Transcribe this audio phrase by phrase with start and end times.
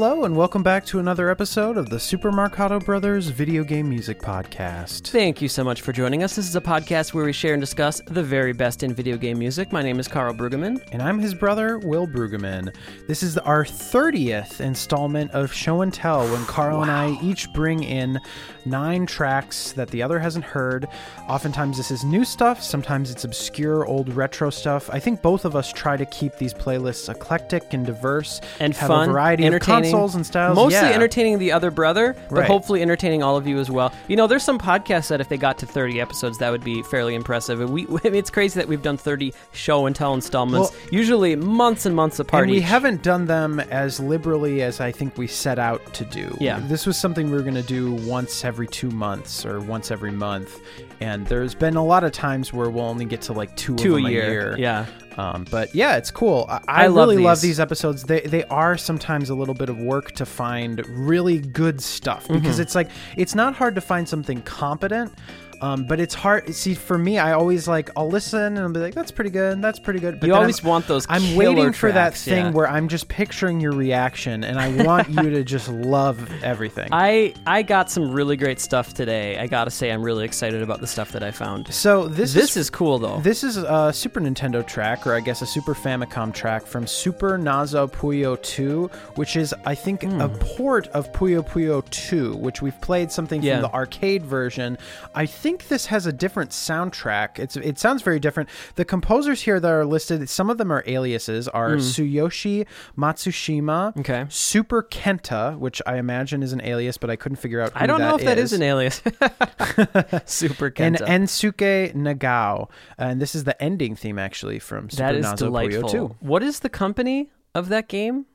[0.00, 4.18] Hello, and welcome back to another episode of the Super Marcato Brothers Video Game Music
[4.18, 5.10] Podcast.
[5.10, 6.34] Thank you so much for joining us.
[6.34, 9.38] This is a podcast where we share and discuss the very best in video game
[9.38, 9.72] music.
[9.72, 10.82] My name is Carl Brueggemann.
[10.92, 12.74] And I'm his brother, Will Brueggemann.
[13.08, 17.82] This is our 30th installment of Show and Tell when Carl and I each bring
[17.82, 18.18] in
[18.66, 20.86] nine tracks that the other hasn't heard.
[21.28, 24.90] Oftentimes, this is new stuff, sometimes it's obscure old retro stuff.
[24.92, 28.88] I think both of us try to keep these playlists eclectic and diverse And have
[28.88, 30.56] fun, a variety of consoles and styles.
[30.56, 30.94] Mostly Yeah.
[30.94, 32.46] entertaining the other brother, but Right.
[32.46, 33.92] hopefully entertaining all of you as well.
[34.08, 36.82] You know, there's some podcasts that if they got to 30 episodes, that would be
[36.82, 37.60] fairly impressive.
[37.60, 41.86] And we, it's crazy that we've done 30 show and tell installments, Well- usually months
[41.86, 42.44] and months apart.
[42.44, 42.64] And we each.
[42.64, 46.36] haven't done them as liberally as I think we set out to do.
[46.40, 46.60] Yeah.
[46.68, 50.10] This was something we were going to do once every two months or once every
[50.10, 50.60] month.
[51.00, 53.96] And there's been a lot of times where we'll only get to like two, two
[53.96, 54.56] a them year.
[54.58, 54.86] Yeah.
[55.16, 56.46] Um, but yeah, it's cool.
[56.48, 57.42] I, I, I love really love these.
[57.42, 58.02] these episodes.
[58.04, 62.54] They they are sometimes a little bit of work to find really good stuff because
[62.54, 62.62] Mm-hmm.
[62.62, 65.12] it's like it's not hard to find something competent.
[65.60, 66.54] Um, but it's hard.
[66.54, 69.60] See, for me, I always like I'll listen and I'll be like, "That's pretty good.
[69.60, 72.50] That's pretty good." But You always I'm, want those I'm waiting for that thing yeah.
[72.50, 76.88] where I'm just picturing your reaction, and I want you to just love everything.
[76.92, 79.38] I I got some really great stuff today.
[79.38, 81.72] I gotta say, I'm really excited about the stuff that I found.
[81.72, 83.20] so this This is is cool though.
[83.20, 87.38] This is a Super Nintendo track, or I guess a Super Famicom track from Super
[87.38, 90.34] Nazo Puyo 2, which is, I think, a Hmm.
[90.56, 93.54] port of Puyo Puyo 2, which we've played something Yeah.
[93.56, 94.78] from the arcade version.
[95.14, 97.38] I think this has a different soundtrack.
[97.38, 98.48] It's It sounds very different.
[98.74, 101.80] The composers here that are listed, some of them are aliases, are hmm.
[101.80, 102.66] Tsuyoshi
[102.96, 103.96] Matsushima.
[103.98, 104.26] Okay.
[104.28, 108.00] Super Kenta, which I imagine is an alias, but I couldn't figure out I don't
[108.00, 108.96] know if that is is an alias.
[110.26, 111.20] Super Kenta and.
[111.20, 112.68] Ensuke Nagao.
[112.98, 115.82] And this is the ending theme actually from Super that is Nazo delightful.
[115.82, 116.16] Puyo 2.
[116.20, 118.26] What is the company of that game?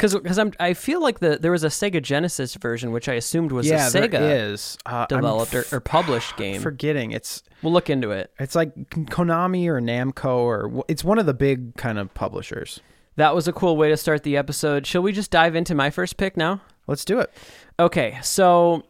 [0.00, 3.52] Because I'm I feel like the there was a Sega Genesis version, which I assumed
[3.52, 4.78] was yeah, a Sega there is.
[4.86, 6.60] Uh, developed or, f- or published game.
[6.60, 7.12] forgetting.
[7.12, 8.32] It's we'll look into it.
[8.38, 12.80] it's like Konami or Namco or it's one of the big kind of publishers.
[13.16, 14.86] That was a cool way to start the episode.
[14.86, 16.62] Shall we just dive into my first pick now?
[16.86, 17.30] Let's do it.
[17.78, 18.84] Okay, so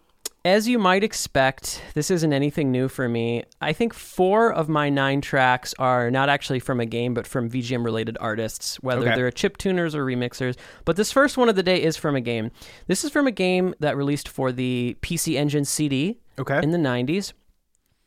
[0.44, 3.44] as you might expect, this isn't anything new for me.
[3.60, 7.50] I think four of my nine tracks are not actually from a game, but from
[7.50, 9.14] VGM related artists, whether Okay.
[9.16, 10.56] they're chip tuners or remixers.
[10.86, 12.50] But this first one of the day is from a game.
[12.86, 16.60] This is from a game that released for the PC Engine CD Okay.
[16.62, 17.34] in the 90s.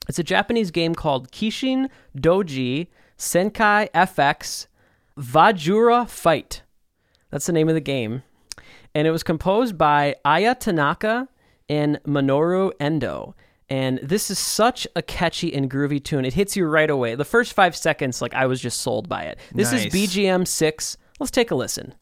[0.10, 4.68] It's a Japanese game called Kishin Doji Senkai FX
[5.20, 6.64] Vajura Fight.
[7.30, 8.24] That's the name of the game.
[8.96, 11.28] And it was composed by Aya Tanaka
[11.70, 13.36] and Minoru Endo.
[13.70, 16.26] And this is such a catchy and groovy tune.
[16.26, 17.16] It hits you right away.
[17.16, 19.40] The first five seconds, like I was just sold by it.
[19.54, 19.86] This Nice.
[19.86, 20.98] is BGM 6.
[21.20, 21.96] Let's take a listen.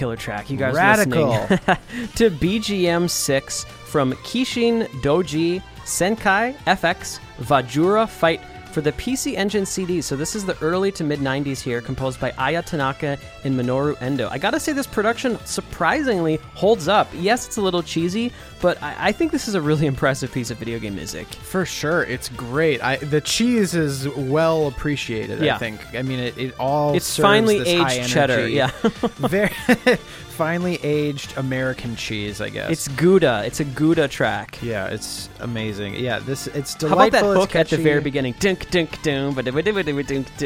[0.00, 0.48] Killer track.
[0.48, 1.28] You guys Radical.
[1.30, 1.58] listening
[2.16, 10.00] to BGM 6 from Kishin Doji Senkai FX Vajura Fight for the PC Engine CD.
[10.00, 14.00] So this is the early to mid 90s here, composed by Aya Tanaka and Minoru
[14.00, 14.28] Endo.
[14.30, 17.08] I gotta say, this production surprisingly holds up.
[17.14, 20.50] Yes, it's a little cheesy, but I, I think this is a really impressive piece
[20.50, 21.26] of video game music.
[21.26, 22.82] For sure, it's great.
[22.82, 25.42] I the cheese is well appreciated.
[25.46, 25.80] I think.
[25.94, 28.70] I mean, it, it all It's finely aged cheddar, yeah.
[28.82, 29.48] very
[30.40, 32.40] finely aged American cheese.
[32.40, 33.42] I guess It's Gouda.
[33.44, 34.58] It's a Gouda track.
[34.62, 35.96] yeah, it's amazing.
[35.96, 36.98] Yeah, this it's delightful.
[36.98, 38.34] How about that hook at the very beginning?
[38.68, 39.44] Dink, dink, doom, but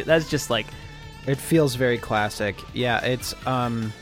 [0.07, 0.67] that's just like
[1.27, 2.57] It feels very classic.
[2.73, 3.93] Yeah, it's um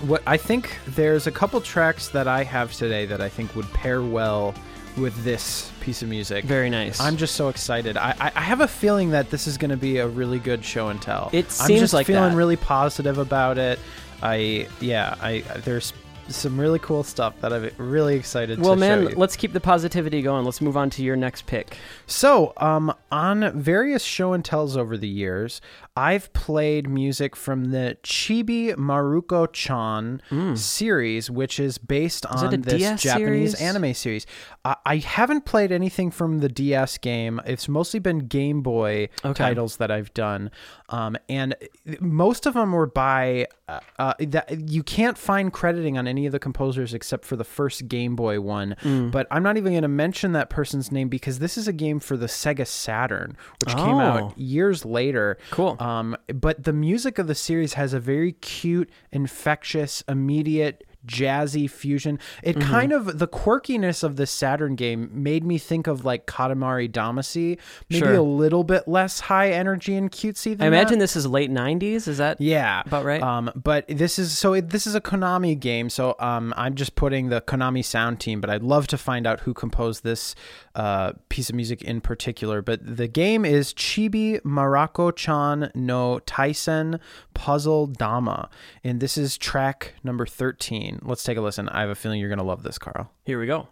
[0.00, 3.70] what I think there's a couple tracks that I have today that I think would
[3.72, 4.54] pair well
[4.96, 6.44] with this piece of music.
[6.44, 7.00] Very nice.
[7.00, 7.96] I'm just so excited.
[7.96, 10.64] I, I, I have a feeling that this is going to be a really good
[10.64, 11.30] show and tell.
[11.32, 12.36] It I'm seems just like feeling that.
[12.36, 13.78] really positive about it.
[14.22, 15.92] I yeah, I there's
[16.28, 20.22] some really cool stuff that I'm really excited well, to man, let's keep the positivity
[20.22, 20.44] going.
[20.44, 21.76] Let's move on to your next pick.
[22.06, 25.60] So, um, on various show and tells over the years,
[25.98, 30.22] I've played music from the Chibi Maruko Chan
[30.54, 33.60] series, which is based it on this DS Japanese series?
[33.60, 34.26] anime series.
[34.64, 37.40] I I haven't played anything from the DS game.
[37.46, 39.34] It's mostly been Game Boy Okay.
[39.44, 40.50] titles that I've done,
[40.88, 41.56] um, and
[42.00, 43.46] most of them were by.
[43.68, 47.44] Uh, uh, that you can't find crediting on any of the composers except for the
[47.44, 48.74] first Game Boy one.
[48.82, 49.10] Mm.
[49.10, 52.00] But I'm not even going to mention that person's name because this is a game
[52.00, 54.00] for the Sega Saturn, which came Oh.
[54.00, 55.36] out years later.
[55.50, 55.76] Cool.
[55.80, 55.87] Um,
[56.34, 62.18] but the music of the series has a very cute, infectious, immediate jazzy fusion.
[62.42, 62.70] It Mm-hmm.
[62.70, 67.56] kind of the quirkiness of the Saturn game made me think of like Katamari Damacy,
[67.88, 68.14] maybe Sure.
[68.16, 71.04] a little bit less high energy and cutesy than I imagine that.
[71.04, 72.08] this is late '90s.
[72.08, 73.22] Is that Yeah, About right.
[73.22, 76.94] Um, but this is so it, this is a Konami game, so um, I'm just
[76.96, 78.40] putting the Konami sound team.
[78.40, 80.34] But I'd love to find out who composed this
[80.78, 82.62] uh, piece of music in particular.
[82.62, 87.00] But the game is Chibi Maruko-chan no Taisen
[87.34, 88.48] Puzzle Dama,
[88.84, 91.00] and this is track number 13.
[91.02, 91.68] Let's take a listen.
[91.68, 93.10] I have a feeling you're gonna love this, Carl.
[93.24, 93.66] Here we go.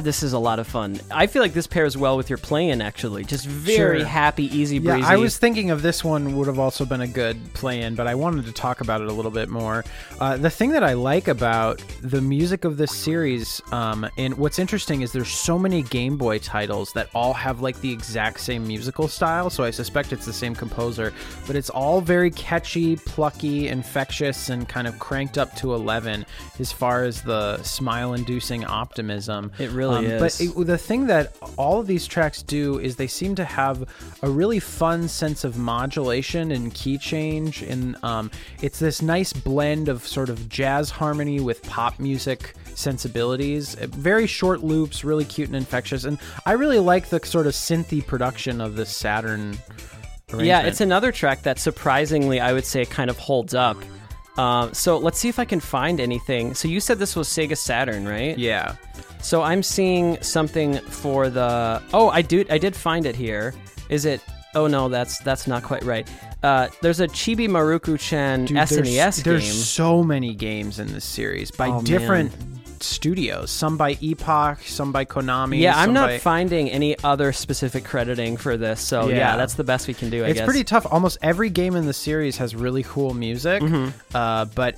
[0.00, 0.98] God, this is a lot of fun.
[1.10, 2.80] I feel like this pairs well with your playing.
[2.80, 4.06] Actually, just very Sure.
[4.06, 5.06] happy, easy Yeah, breezy.
[5.06, 8.14] I was thinking of this one would have also been a good play-in, but I
[8.14, 9.84] wanted to talk about it a little bit more.
[10.18, 14.58] Uh, the thing that I like about the music of this series, um, and what's
[14.58, 18.66] interesting is there's so many Game Boy titles that all have like the exact same
[18.66, 19.50] musical style.
[19.50, 21.12] So I suspect it's the same composer,
[21.46, 26.24] but it's all very catchy, plucky, infectious, and kind of cranked up to eleven
[26.58, 29.52] as far as the smile-inducing optimism.
[29.58, 33.06] It really Um, But it, the thing that all of these tracks do is they
[33.06, 33.84] seem to have
[34.22, 38.30] a really fun sense of modulation and key change and um,
[38.62, 44.26] it's this nice blend of sort of jazz harmony with pop music sensibilities Uh, very
[44.26, 48.60] short loops really cute and infectious and i really like the sort of synthy production
[48.60, 49.56] of this saturn
[50.36, 53.76] Yeah, it's another track that surprisingly, I would say, kind of holds up.
[54.38, 56.54] Uh, so let's see if I can find anything.
[56.54, 58.38] So you said this was Sega Saturn, right?
[58.38, 58.76] yeah
[59.22, 61.82] So I'm seeing something for the.
[61.92, 62.44] Oh, I do.
[62.50, 63.54] I did find it here.
[63.88, 64.20] Is it?
[64.54, 66.08] Oh no, that's that's not quite right.
[66.42, 71.50] Uh, there's a Chibi Maruko-chan Dude, SNES there's, there's so many games in this series
[71.50, 72.32] by Oh, different
[72.82, 77.84] studios some by epoch some by konami yeah, I'm not by- finding any other specific
[77.84, 78.80] crediting for this.
[78.80, 79.36] So yeah, Yeah.
[79.36, 80.24] that's the best we can do.
[80.24, 80.46] I it's guess.
[80.46, 80.86] pretty tough.
[80.90, 84.16] Almost every game in the series has really cool music, Mm-hmm.
[84.16, 84.76] uh, but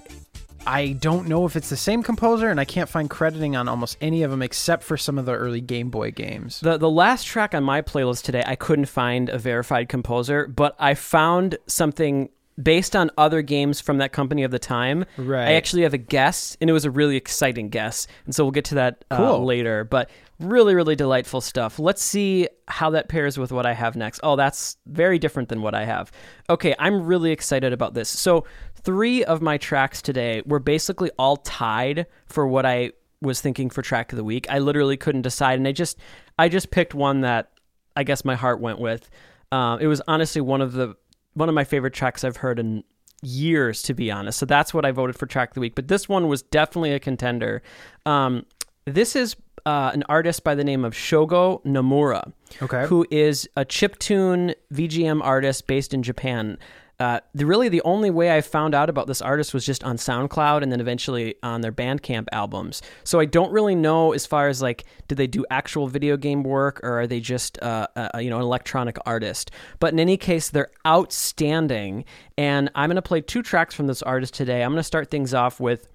[0.67, 3.97] I don't know if it's the same composer, and I can't find crediting on almost
[4.01, 6.61] any of them except for some of the early Game Boy games.
[6.61, 10.75] The the last track on my playlist today, I couldn't find a verified composer, but
[10.79, 12.29] I found something
[12.63, 15.05] based on other games from that company of the time.
[15.17, 15.49] Right.
[15.49, 18.51] I actually have a guess, and it was a really exciting guess, and so we'll
[18.53, 19.45] get to that uh, Cool.
[19.45, 19.85] later.
[19.85, 21.79] But really, really delightful stuff.
[21.79, 24.21] Let's see how that pairs with what I have next.
[24.23, 26.11] Oh, that's very different than what I have.
[26.51, 28.09] Okay, I'm really excited about this.
[28.09, 28.45] So
[28.85, 33.83] three of my tracks today were basically all tied for what I was thinking for
[33.83, 34.47] track of the week.
[34.51, 35.99] I literally couldn't decide, and I just
[36.39, 37.53] I just picked one that
[37.97, 39.09] I guess my heart went with.
[39.53, 40.97] Um, it was honestly one of the
[41.35, 42.85] one of my favorite tracks I've heard in
[43.23, 44.39] years, to be honest.
[44.39, 45.75] So that's what I voted for track of the week.
[45.75, 47.63] But this one was definitely a contender.
[48.05, 48.45] Um,
[48.85, 52.85] this is uh, an artist by the name of Shogo Nomura Okay.
[52.87, 56.59] who is a chiptune VGM artist based in Japan.
[57.03, 59.97] Uh, the really the only way I found out about this artist was just on
[59.97, 62.81] SoundCloud and then eventually on their Bandcamp albums.
[63.03, 66.45] So I don't really know as far as like did they do actual video game
[66.45, 69.51] work or are they just uh, a, you know an electronic artist?
[69.81, 72.05] But in any case, they're outstanding.
[72.39, 74.63] And I'm to play two tracks from this artist today.
[74.63, 75.89] I'm to start things off with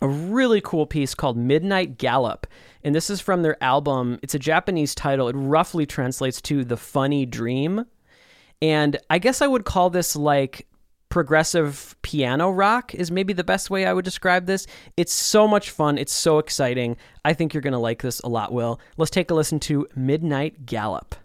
[0.00, 2.46] a really cool piece called Midnight Gallop.
[2.84, 4.20] And this is from their album.
[4.22, 5.26] It's a Japanese title.
[5.26, 7.84] It roughly translates to The Funny Dream.
[8.62, 10.66] And I guess I would call this like
[11.08, 14.66] progressive piano rock is maybe the best way I would describe this.
[14.96, 15.98] It's so much fun.
[15.98, 16.96] It's so exciting.
[17.24, 18.80] I think you're going to like this a lot, Will.
[18.96, 21.16] Let's take a listen to Midnight Gallop.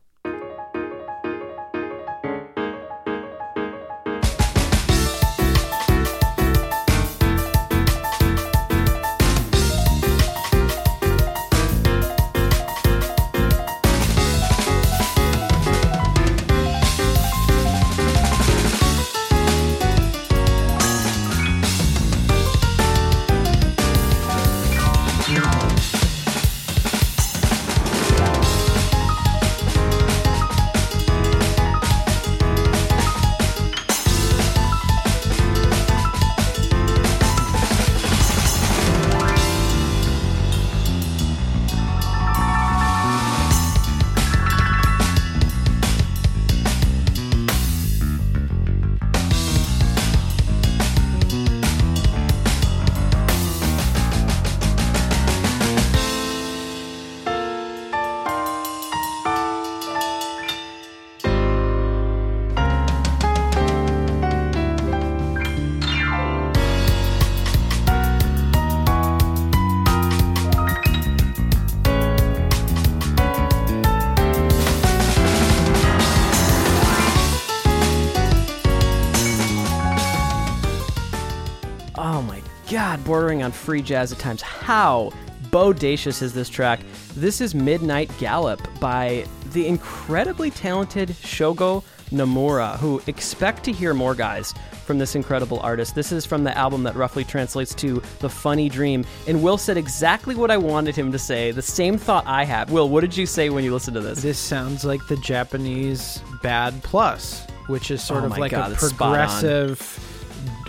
[83.05, 84.41] Bordering on free jazz at times.
[84.41, 85.11] How
[85.51, 86.81] bodacious is this track?
[87.15, 94.13] This is Midnight Gallop by the incredibly talented Shogo Nomura, who expect to hear more
[94.15, 94.53] guys
[94.85, 95.95] from this incredible artist.
[95.95, 99.05] This is from the album that roughly translates to The Funny Dream.
[99.27, 102.69] And Will said exactly what I wanted him to say, the same thought I had.
[102.69, 104.21] Will, what did you say when you listened to this?
[104.21, 108.73] This sounds like the Japanese Bad Plus, which is sort Oh of like God, a
[108.73, 109.27] it's spot on.
[109.27, 110.14] progressive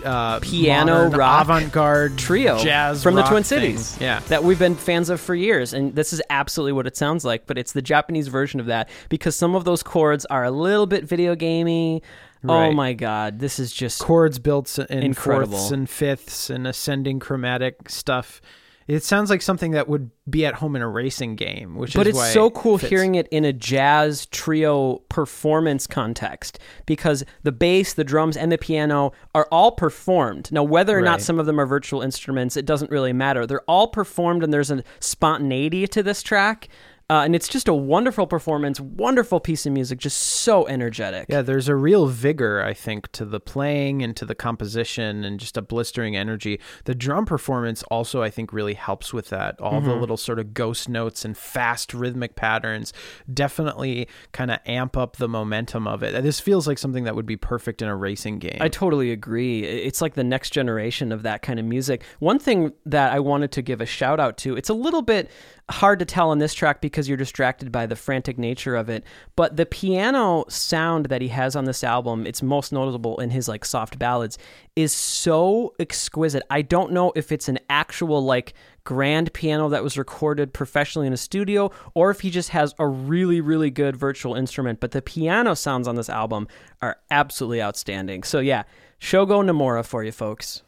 [0.05, 3.77] uh, Piano modern rock avant-garde trio jazz from the Twin thing.
[3.77, 3.97] Cities.
[3.99, 5.73] Yeah, That we've been fans of for years.
[5.73, 8.89] And this is absolutely what it sounds like, but it's the Japanese version of that
[9.09, 12.01] because some of those chords are a little bit video gamey.
[12.47, 15.57] Oh my god, this is just chords built in Incredible.
[15.57, 18.41] fourths and fifths and ascending chromatic stuff.
[18.87, 21.95] It sounds like something that would be at home in a racing game, which is
[21.95, 22.89] but it's so cool fits.
[22.89, 28.57] hearing it in a jazz trio performance context because the bass, the drums, and the
[28.57, 30.49] piano are all performed.
[30.53, 33.45] Now, whether or not some of them are virtual instruments, it doesn't really matter.
[33.45, 36.69] They're all performed, and there's a spontaneity to this track.
[37.09, 41.25] Uh, and it's just a wonderful performance, wonderful piece of music, just so energetic.
[41.29, 45.39] Yeah, there's a real vigor, I think, to the playing and to the composition and
[45.39, 46.59] just a blistering energy.
[46.83, 49.57] The drum performance also, I think, really helps with that.
[49.61, 49.87] All Mm-hmm.
[49.89, 52.91] the little sort of ghost notes and fast rhythmic patterns
[53.33, 56.21] definitely kind of amp up the momentum of it.
[56.23, 58.57] This feels like something that would be perfect in a racing game.
[58.59, 59.63] I totally agree.
[59.63, 62.03] It's like the next generation of that kind of music.
[62.19, 65.29] One thing that I wanted to give a shout out to, it's a little bit
[65.69, 69.03] hard to tell on this track because you're distracted by the frantic nature of it,
[69.35, 73.47] but the piano sound that he has on this album, it's most notable in his
[73.47, 74.37] like soft ballads,
[74.75, 76.43] is so exquisite.
[76.49, 78.53] I don't know if it's an actual like
[78.85, 82.87] grand piano that was recorded professionally in a studio or if he just has a
[82.87, 86.47] really really good virtual instrument, but the piano sounds on this album
[86.81, 88.23] are absolutely outstanding.
[88.23, 88.63] So yeah,
[89.01, 90.63] Shogo Nomura for you folks.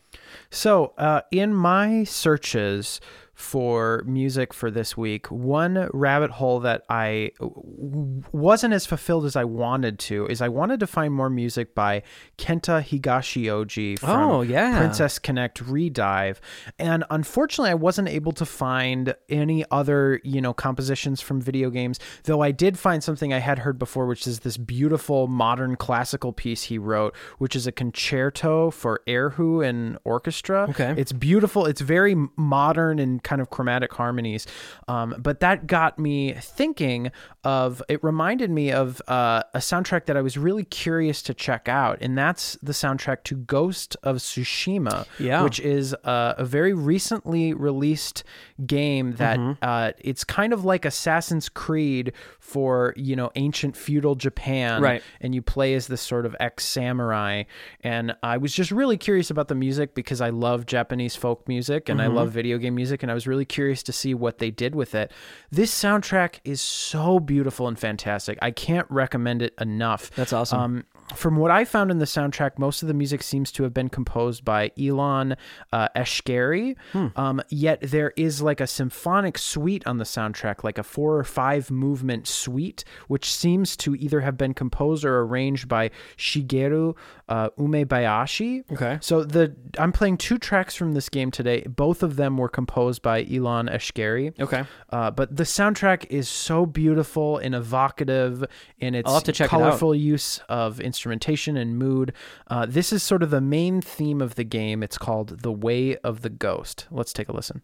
[0.52, 3.00] So, uh, in my searches
[3.40, 9.38] for music for this week, one rabbit hole that I w- wasn't as fulfilled as
[9.38, 12.04] I wanted to is I wanted to find more music by
[12.38, 14.78] Kenta Higashioji from Oh, yeah.
[14.78, 16.40] Princess Connect Redive,
[16.78, 21.98] and unfortunately, I wasn't able to find any other you know compositions from video games.
[22.26, 26.34] Though I did find something I had heard before, which is this beautiful modern classical
[26.34, 30.68] piece he wrote, which is a concerto for erhu and orchestra.
[30.72, 30.94] Okay.
[30.98, 31.66] It's beautiful.
[31.66, 34.44] It's very modern and kind of chromatic harmonies.
[34.88, 37.12] Um, but that got me thinking
[37.44, 37.82] of.
[37.88, 41.98] It reminded me of uh, a soundtrack that I was really curious to check out,
[42.02, 45.44] and that's the soundtrack to Ghost of Tsushima, Yeah.
[45.44, 48.24] which is uh, a very recently released
[48.66, 49.54] game that Mm-hmm.
[49.62, 55.04] uh, it's kind of like Assassin's Creed for you know ancient feudal Japan, Right.
[55.22, 57.44] And you play as this sort of ex samurai.
[57.82, 61.90] And I was just really curious about the music because I love Japanese folk music
[61.90, 62.12] and Mm-hmm.
[62.12, 64.76] I love video game music, and I was really curious to see what they did
[64.76, 65.12] with it.
[65.52, 68.38] This soundtrack is so beautiful and fantastic.
[68.42, 70.12] I can't recommend it enough.
[70.12, 70.60] That's awesome.
[70.60, 70.86] Um,
[71.16, 73.90] from what I found in the soundtrack, most of the music seems to have been
[73.90, 75.36] composed by Ilan
[75.74, 76.76] uh, Eshkeri.
[76.94, 77.08] Hmm.
[77.16, 81.24] Um, yet there is like a symphonic suite on the soundtrack, like a four or
[81.24, 86.96] five movement suite, which seems to either have been composed or arranged by Shigeru
[87.30, 88.70] uh, Umebayashi.
[88.72, 88.98] Okay.
[89.02, 91.62] So the I'm playing two tracks from this game today.
[91.62, 94.38] Both of them were composed by Ilan Eshkeri.
[94.40, 94.66] Okay.
[94.90, 98.44] Uh, but the soundtrack is so beautiful and evocative
[98.80, 102.14] in its check it colorful use of instrumentation and mood.
[102.48, 104.82] Uh, this is sort of the main theme of the game.
[104.82, 106.88] It's called The Way of the Ghost.
[106.90, 107.62] Let's take a listen.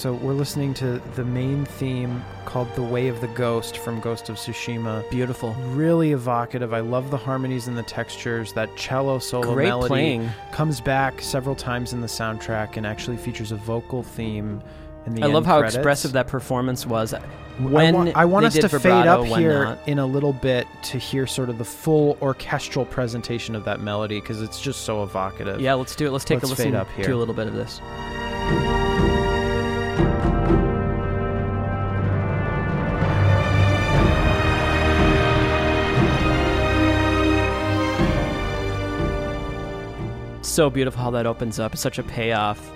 [0.00, 4.30] So we're listening to the main theme called The Way of the Ghost from Ghost
[4.30, 5.06] of Tsushima.
[5.10, 5.52] Beautiful.
[5.74, 6.72] Really evocative.
[6.72, 8.54] I love the harmonies and the textures.
[8.54, 10.30] That cello solo Great melody playing.
[10.52, 14.62] comes back several times in the soundtrack and actually features a vocal theme
[15.04, 15.76] in the I love how credits.
[15.76, 17.12] expressive that performance was.
[17.12, 17.20] I
[17.58, 19.86] When want, I want us to fade up here not.
[19.86, 24.18] in a little bit to hear sort of the full orchestral presentation of that melody
[24.18, 25.60] because it's just so evocative.
[25.60, 26.10] Yeah, let's do it.
[26.10, 27.04] Let's take Let's a fade listen up here.
[27.04, 27.82] to a little bit of this.
[40.50, 41.72] So beautiful how that opens up.
[41.74, 42.72] It's such a payoff.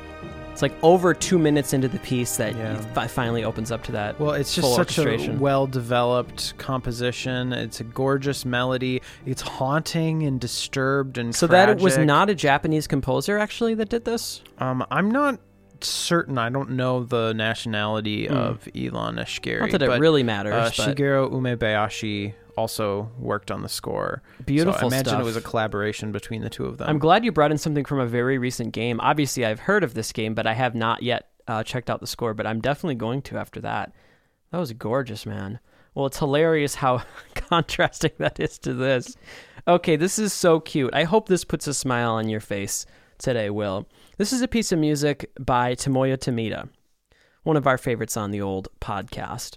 [0.52, 2.76] It's like over two minutes into the piece that Yeah.
[2.94, 4.20] fi- finally opens up to that.
[4.20, 5.40] Well, it's just full such a orchestration.
[5.40, 7.52] well developed composition.
[7.52, 9.02] It's a gorgeous melody.
[9.26, 12.06] It's haunting and disturbed and so that it was tragic.
[12.06, 14.42] not a Japanese composer actually that did this.
[14.58, 15.40] Um, I'm not
[15.80, 16.38] certain.
[16.38, 19.14] I don't know the nationality of Ilan.
[19.14, 19.60] Hmm.
[19.62, 20.54] Not that it but, really matters.
[20.54, 24.22] Uh, but Shigeru Umebayashi also worked on the score.
[24.44, 25.20] Beautiful So I imagine stuff.
[25.20, 26.88] it was a collaboration between the two of them.
[26.88, 29.00] I'm glad you brought in something from a very recent game.
[29.00, 32.06] Obviously, I've heard of this game, but I have not yet uh, checked out the
[32.06, 32.34] score.
[32.34, 33.92] But I'm definitely going to after that.
[34.50, 35.58] That was gorgeous, man.
[35.94, 37.02] Well, it's hilarious how
[37.34, 39.16] contrasting that is to this.
[39.66, 40.92] Okay, this is so cute.
[40.94, 42.84] I hope this puts a smile on your face
[43.18, 43.88] today, Will.
[44.18, 46.68] This is a piece of music by Tomoya Tomita,
[47.44, 49.56] one of our favorites on the old podcast.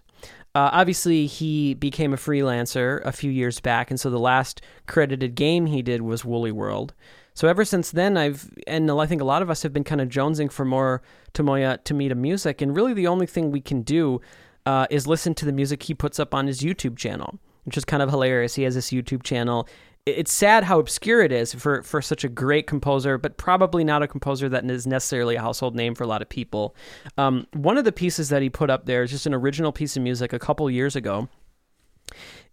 [0.58, 5.36] Uh, obviously, he became a freelancer a few years back, and so the last credited
[5.36, 6.96] game he did was Woolly World.
[7.36, 10.02] So ever since then, I've and I think a lot of us have been kind
[10.02, 11.04] of jonesing for more
[11.36, 14.20] Tomoya Tomita music, and really the only thing we can do
[14.66, 17.38] uh, is listen to the music he puts up on his YouTube channel.
[17.68, 18.56] which is kind of hilarious.
[18.56, 19.68] He has this YouTube channel.
[20.08, 24.02] It's sad how obscure it is for, for such a great composer, but probably not
[24.02, 26.76] a composer that is necessarily a household name for a lot of people.
[27.18, 29.98] Um, one of the pieces that he put up there is just an original piece
[29.98, 31.28] of music a couple years ago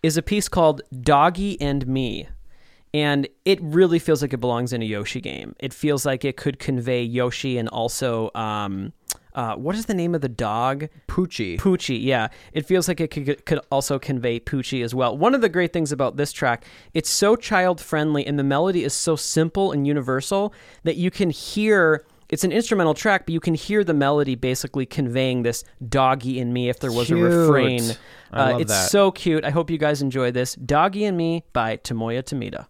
[0.02, 2.28] is a piece called Doggy and Me.
[2.92, 5.54] And it really feels like it belongs in a Yoshi game.
[5.58, 8.92] It feels like it could convey Yoshi and also, um,
[9.34, 10.88] uh, what is the name of the dog?
[11.08, 11.58] Poochie.
[11.58, 12.28] Poochie, yeah.
[12.52, 15.16] It feels like it could, could also convey Poochie as well.
[15.16, 18.84] One of the great things about this track, it's so child friendly and the melody
[18.84, 22.04] is so simple and universal that you can hear.
[22.30, 26.52] It's an instrumental track, but you can hear the melody basically conveying this doggy in
[26.52, 27.20] me if there was Cute.
[27.20, 27.82] a refrain.
[28.32, 28.90] I Uh, it's that.
[28.90, 29.44] so cute.
[29.44, 30.54] I hope you guys enjoy this.
[30.56, 32.66] Doggy and Me by Tomoya Tomita.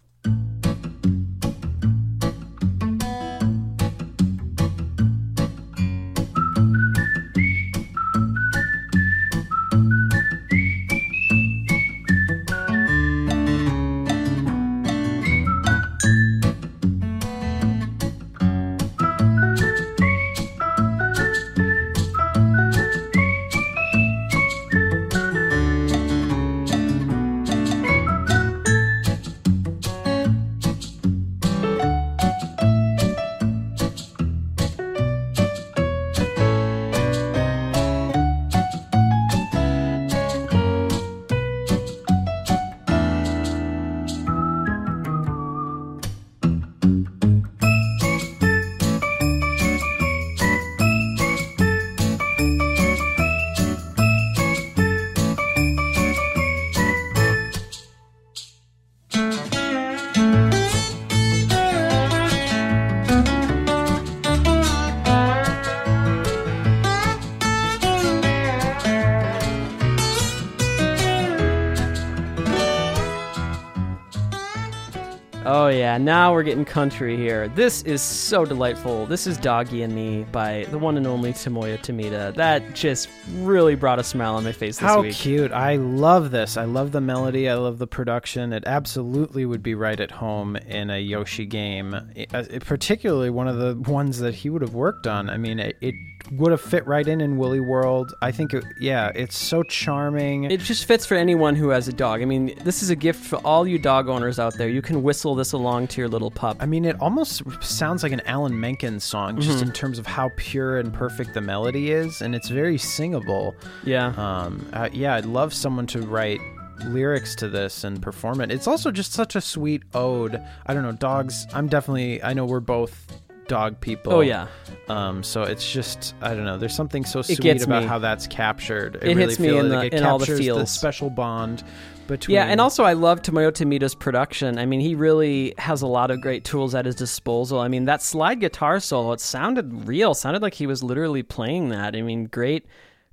[75.94, 77.46] Yeah, now we're getting country here.
[77.46, 79.07] This is so delightful.
[79.07, 82.35] This is Doggy and Me by the one and only Tomoya Tomita.
[82.35, 85.14] That just really brought a smile on my face this How week.
[85.14, 85.52] cute.
[85.52, 86.57] I love this.
[86.57, 87.48] I love the melody.
[87.48, 88.52] I love the production.
[88.52, 93.46] It absolutely would be right at home in a Yoshi game, I- uh, particularly one
[93.46, 95.30] of the ones that he would have worked on.
[95.30, 95.94] I mean, it, it
[96.33, 98.12] would have fit right in in Woolly World.
[98.20, 100.44] I think, it, yeah, it's so charming.
[100.50, 102.20] It just fits for anyone who has a dog.
[102.20, 104.68] I mean, this is a gift for all you dog owners out there.
[104.68, 106.56] You can whistle this along to your little pup.
[106.60, 109.66] I mean, it almost sounds like an Alan Menken song, just Mm-hmm.
[109.68, 113.54] in terms of how pure and perfect the melody is, and it's very singable.
[113.84, 114.08] Yeah.
[114.16, 116.40] Um, uh, yeah, I'd love someone to write
[116.86, 118.50] lyrics to this and perform it.
[118.50, 120.42] It's also just such a sweet ode.
[120.66, 121.46] I don't know, dogs.
[121.54, 122.22] I'm definitely.
[122.22, 124.12] I know we're both dog people.
[124.12, 124.46] Oh yeah.
[124.88, 126.56] Um, so it's just I don't know.
[126.58, 127.88] There's something so sweet about me.
[127.88, 128.96] how that's captured.
[128.96, 130.70] It really hits me in like the- it in all the captures feels.
[130.70, 131.62] special bond
[132.06, 132.34] between.
[132.34, 134.58] Yeah, and also I love Tomoya Tomita's production.
[134.58, 137.58] I mean, he really has a lot of great tools at his disposal.
[137.60, 140.14] I mean, that slide guitar solo, it sounded real.
[140.14, 141.94] Sounded like he was literally playing that.
[141.96, 142.66] I mean, great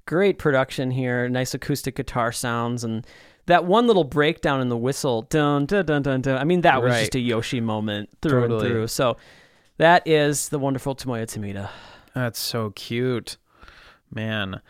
[0.05, 1.29] great production here.
[1.29, 3.05] Nice acoustic guitar sounds and
[3.45, 6.37] that one little breakdown in the whistle, dun dun dun dun dun.
[6.37, 6.99] I mean, that was Right.
[7.01, 8.65] just a Yoshi moment through Totally.
[8.65, 8.87] and through.
[8.87, 9.17] So
[9.77, 11.69] that is the wonderful Tomoya Tomita.
[12.13, 13.37] That's so cute.
[14.13, 14.61] Man.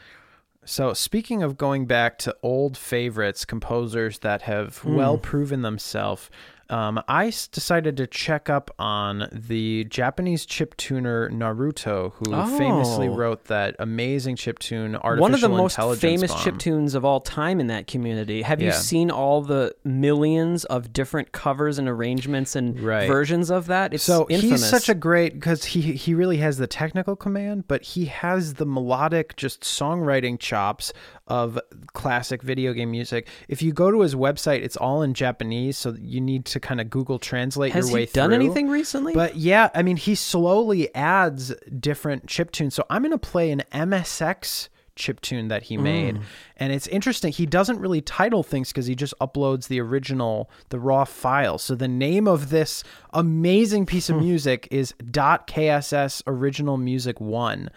[0.63, 4.95] So, speaking of going back to old favorites, composers that have Hmm.
[4.95, 6.29] well proven themselves,
[6.71, 12.45] um, I decided to check up on the Japanese chip tuner Naruto, who Oh.
[12.57, 17.03] famously wrote that amazing chip tune, Artificial One of the most famous chip tunes of
[17.05, 18.41] all time in that community.
[18.43, 23.07] Have you seen all the millions of different covers and arrangements and Right.
[23.07, 23.93] versions of that?
[23.93, 24.61] It's so infamous.
[24.61, 28.53] he's such a great because he he really has the technical command, but he has
[28.53, 30.93] the melodic, just songwriting chops
[31.27, 31.59] of
[31.93, 33.27] classic video game music.
[33.49, 36.79] If you go to his website, it's all in Japanese, so you need to kind
[36.81, 38.35] of Google Translate Has your way he done through.
[38.35, 39.13] anything recently?
[39.13, 42.73] But yeah, I mean, he slowly adds different chip tunes.
[42.75, 46.15] So I'm going to play an MSX chip tune that he made.
[46.15, 46.21] Mm.
[46.57, 47.31] And it's interesting.
[47.31, 51.57] He doesn't really title things because he just uploads the original, the raw file.
[51.57, 54.15] So the name of this amazing piece Hmm.
[54.15, 57.69] of music is .kss original music 1.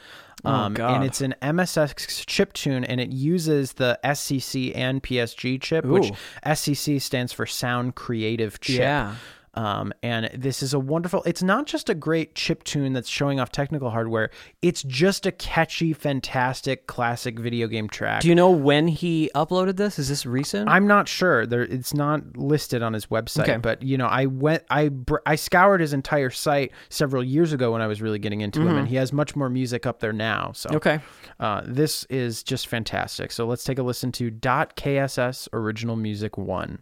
[0.46, 5.61] Um, Oh, and it's an MSX chip tune, and it uses the SCC and PSG
[5.61, 6.12] chip, which
[6.44, 8.78] SCC stands for Sound Creative Chip.
[8.80, 9.14] Yeah.
[9.55, 11.23] Um, and this is a wonderful.
[11.25, 14.31] It's not just a great chip tune that's showing off technical hardware.
[14.62, 18.23] It's just a catchy, fantastic, classic video game track.
[18.23, 19.99] Do you know when he uploaded this?
[19.99, 20.69] Is this recent?
[20.69, 21.47] I'm not sure.
[21.47, 23.43] There, it's not listed on his website.
[23.43, 23.57] Okay.
[23.59, 27.73] But you know, I went, I, br- I scoured his entire site several years ago
[27.73, 30.12] when I was really getting into him, and he has much more music up there
[30.12, 30.53] now.
[30.55, 30.77] So Mm-hmm.
[30.77, 31.01] okay.
[31.40, 33.31] uh, this is just fantastic.
[33.31, 36.81] So let's take a listen to Dot KSS Original Music One.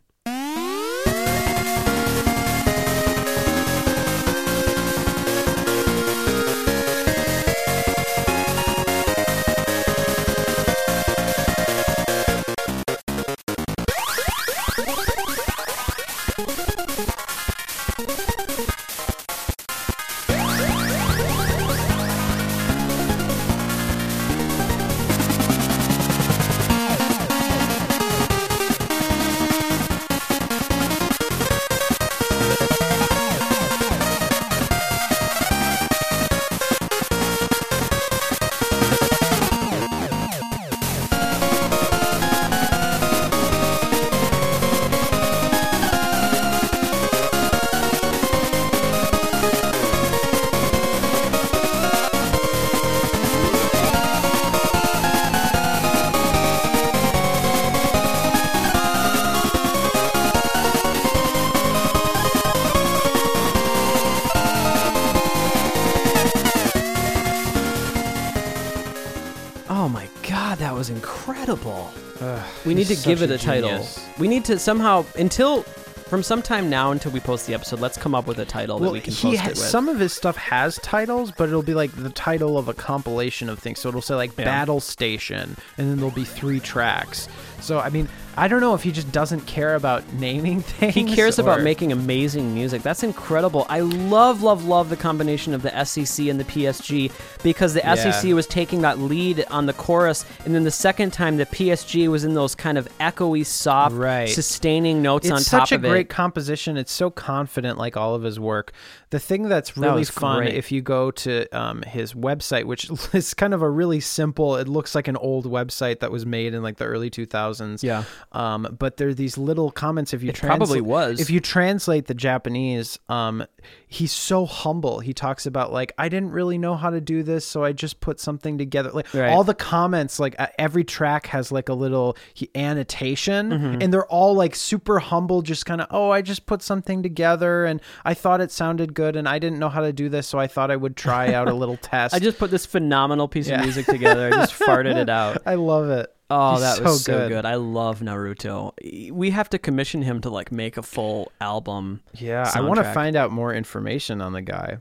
[73.05, 73.87] Give it a a title.
[74.19, 75.65] We need to somehow until
[76.13, 77.81] from sometime now until we post the episode.
[77.81, 79.59] Let's come up with a title that we can post ha- it with.
[79.59, 83.49] some of his stuff has titles, but it'll be like the title of a compilation
[83.49, 83.81] of things.
[83.81, 84.45] So it'll say like Yeah.
[84.45, 87.29] Battle Station, and then there'll be three tracks.
[87.61, 90.95] So I mean, I don't know if he just doesn't care about naming things.
[90.95, 92.83] he cares about making amazing music.
[92.83, 93.67] That's incredible.
[93.69, 97.95] I love, love, love the combination of the SCC and the PSG because the Yeah.
[97.97, 102.09] SCC was taking that lead on the chorus, and then the second time the PSG
[102.09, 104.29] was in those kind of echoey, soft, Right.
[104.29, 105.43] sustaining notes It's on top of it.
[105.43, 106.77] It's such a great composition.
[106.79, 108.73] It's so confident, like all of his work.
[109.11, 110.55] The thing that's really was fun, great.
[110.55, 114.69] if you go to um, his website, which is kind of a really simple, it
[114.69, 117.83] looks like an old website that was made in like the early 2000s.
[117.83, 118.05] Yeah.
[118.33, 120.13] Um, but there are these little comments.
[120.15, 121.21] If you It probably was.
[121.21, 123.45] If you translate the Japanese, um,
[123.87, 125.01] he's so humble.
[125.01, 128.01] He talks about like I didn't really know how to do this, so I just
[128.01, 128.91] put something together.
[128.91, 129.31] Like Right.
[129.31, 133.83] all the comments, like uh, every track has like a little he- annotation, Mm-hmm.
[133.83, 135.43] and they're all like super humble.
[135.43, 139.17] Just kind of oh, I just put something together, and I thought it sounded good,
[139.17, 141.49] and I didn't know how to do this, so I thought I would try out
[141.49, 142.15] a little test.
[142.15, 143.57] I just put this phenomenal piece Yeah.
[143.59, 144.29] of music together.
[144.29, 145.39] I just farted it out.
[145.47, 146.11] I love it.
[146.35, 147.29] Oh, He's that was so so good.
[147.29, 147.45] good.
[147.45, 148.73] I love Naruto.
[149.13, 152.01] We have to commission him to like make a full album.
[152.15, 154.79] Yeah, I want to find out more information on the guy.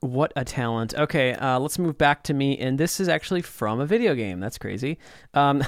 [0.00, 0.94] What a talent.
[0.94, 2.56] Okay, uh, let's move back to me.
[2.58, 4.38] And this is actually from a video game.
[4.38, 4.98] That's crazy.
[5.34, 5.64] Um,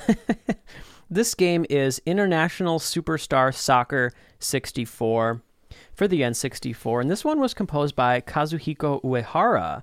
[1.10, 5.42] this game is International Superstar Soccer 64
[5.94, 7.00] for the N64.
[7.00, 9.82] And this one was composed by Kazuhiko Uehara,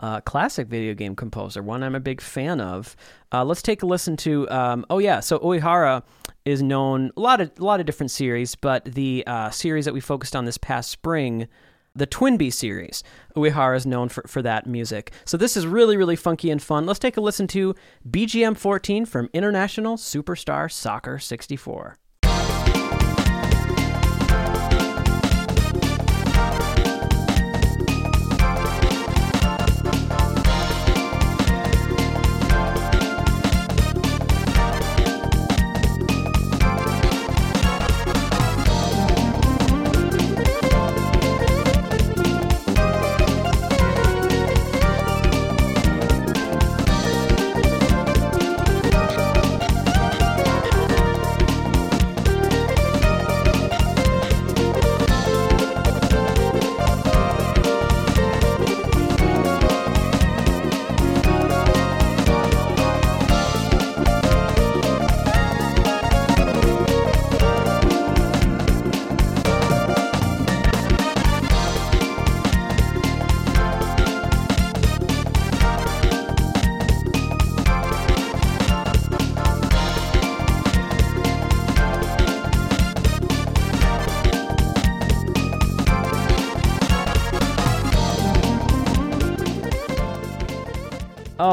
[0.00, 2.96] a classic video game composer, one I'm a big fan of.
[3.32, 4.48] Uh, let's take a listen to.
[4.50, 5.20] Um, oh, yeah.
[5.20, 6.02] So Uehara
[6.44, 9.94] is known a lot of a lot of different series, but the uh, series that
[9.94, 11.48] we focused on this past spring
[11.94, 13.02] the Twinbee series.
[13.36, 15.12] Uehara is known for, for that music.
[15.24, 16.86] So this is really, really funky and fun.
[16.86, 17.74] Let's take a listen to
[18.08, 21.98] BGM 14 from International Superstar Soccer 64.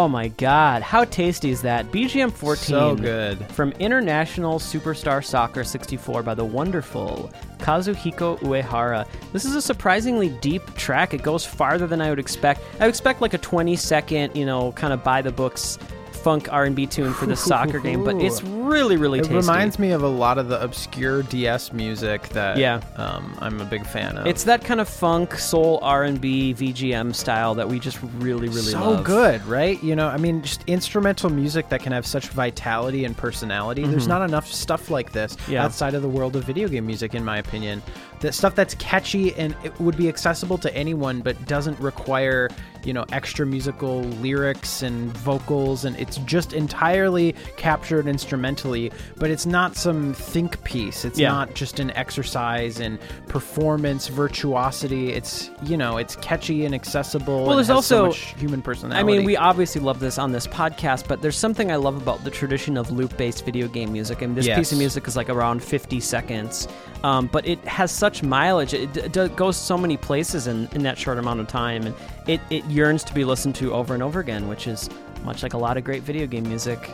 [0.05, 1.91] Oh my god, how tasty is that?
[1.91, 2.63] BGM 14.
[2.63, 3.43] So good.
[3.47, 9.07] From International Superstar Soccer 64 by the wonderful Kazuhiko Uehara.
[9.33, 11.15] This is a surprisingly deep track.
[11.15, 12.61] It goes farther than I would expect.
[12.79, 15.79] I would expect like a 20 second, you know, kind of by the books
[16.11, 19.36] funk R&B tune for the soccer game, but it's really really It tasty.
[19.36, 22.82] reminds me of a lot of the obscure DS music that Yeah.
[22.97, 24.28] um, I'm a big fan of.
[24.28, 28.91] It's that kind of funk, soul, R&B, VGM style that we just really really so
[28.91, 29.04] love.
[29.04, 29.82] good, right?
[29.84, 33.84] You know, I mean, just instrumental music that can have such vitality and personality.
[33.86, 35.51] There's not enough stuff like this Mm-hmm.
[35.54, 35.65] Yeah.
[35.65, 37.82] outside of the world of video game music, in my opinion.
[38.21, 42.49] That stuff that's catchy and it would be accessible to anyone, but doesn't require
[42.84, 48.08] you know extra musical lyrics and vocals, and it's just entirely captured
[48.55, 48.91] instrumentally.
[49.17, 51.05] But it's not some think piece.
[51.05, 51.29] It's Yeah.
[51.31, 55.11] not just an exercise in performance virtuosity.
[55.13, 57.43] It's you know, it's catchy and accessible.
[57.45, 58.99] Well, and there's so also- much human personality.
[58.99, 62.23] I mean, we obviously love this on this podcast, but there's something I love about
[62.23, 64.21] the tradition of loop-based video game music.
[64.21, 66.67] And this piece of music is like around 50 seconds,
[67.03, 68.73] um, but it has such mileage.
[68.73, 71.95] It, d- d- goes so many places in, in that short amount of time, and
[72.27, 74.89] it, it yearns to be listened to over and over again, which is
[75.23, 76.89] much like a lot of great video game music.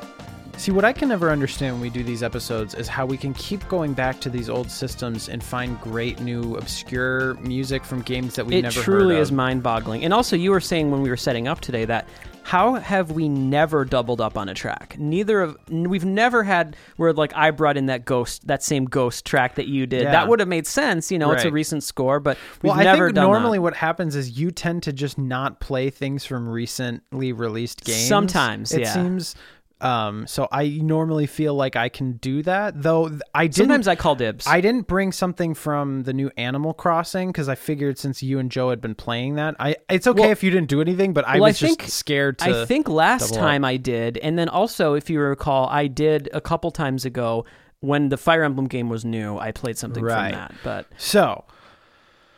[0.58, 3.34] See, what I can never understand when we do these episodes is how we can
[3.34, 8.36] keep going back to these old systems and find great new obscure music from games
[8.36, 10.04] that we've it never truly is mind-boggling.
[10.04, 12.08] And also, you were saying when we were setting up today that
[12.44, 14.96] how have we never doubled up on a track?
[14.98, 19.26] Neither of we've never had where like I brought in that ghost, that same ghost
[19.26, 20.04] track that you did.
[20.04, 20.12] Yeah.
[20.12, 21.12] That would have made sense.
[21.12, 23.64] You know, it's a recent score, but we've well, I never think done normally that.
[23.64, 28.08] what happens is you tend to just not play things from recently released games.
[28.08, 28.94] Sometimes, it yeah.
[28.94, 29.36] seems.
[29.82, 33.10] Um, so I normally feel like I can do that, though.
[33.10, 33.56] th- I didn't.
[33.56, 34.46] Sometimes I call dibs.
[34.48, 38.52] I didn't bring something from the new Animal Crossing because I figured since you and
[38.52, 41.26] Joe had been playing that, I it's okay Well- if you didn't do anything, but
[41.28, 42.62] I Well, I was just think- scared to.
[42.62, 43.42] I think last double up.
[43.42, 47.46] time I did, and then also if you recall, I did a couple times ago
[47.80, 49.38] when the Fire Emblem game was new.
[49.40, 50.32] I played something Right.
[50.34, 51.44] from that, but so.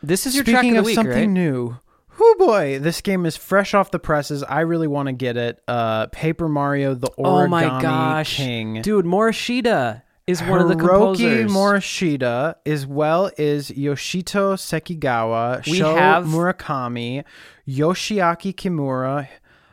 [0.02, 1.28] this is your track of of the week, something right?
[1.28, 1.76] new,
[2.20, 4.42] oh boy, this game is fresh off the presses.
[4.42, 5.62] I really want to get it.
[5.68, 8.82] Uh, Paper Mario: The Origami oh my gosh, King.
[8.82, 11.50] dude, Morishita is one of the composers.
[11.52, 17.24] Morishita, as well as Yoshito Sekigawa, We Sho have- Murakami,
[17.68, 19.28] Yoshiaki Kimura,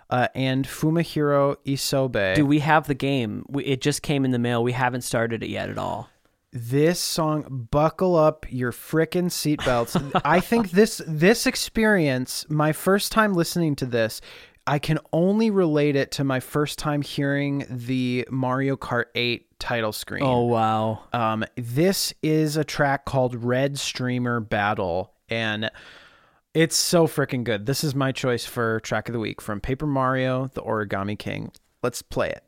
[0.10, 2.36] uh, and Fumihiro Isobe.
[2.36, 3.46] Do we have the game?
[3.48, 4.62] We, it just came in the mail.
[4.64, 6.10] We haven't started it yet at all.
[6.54, 10.22] This song buckle up your frickin' seatbelts.
[10.26, 14.22] I think this this experience my first time listening to this
[14.68, 19.92] i can only relate it to my first time hearing the mario kart 8 title
[19.94, 20.24] screen.
[20.24, 21.04] Oh wow.
[21.14, 25.72] um, this is a track called red streamer battle and
[26.54, 27.66] it's so freaking good.
[27.66, 31.52] This is my choice for track of the week from paper mario the origami king.
[31.82, 32.44] Let's play it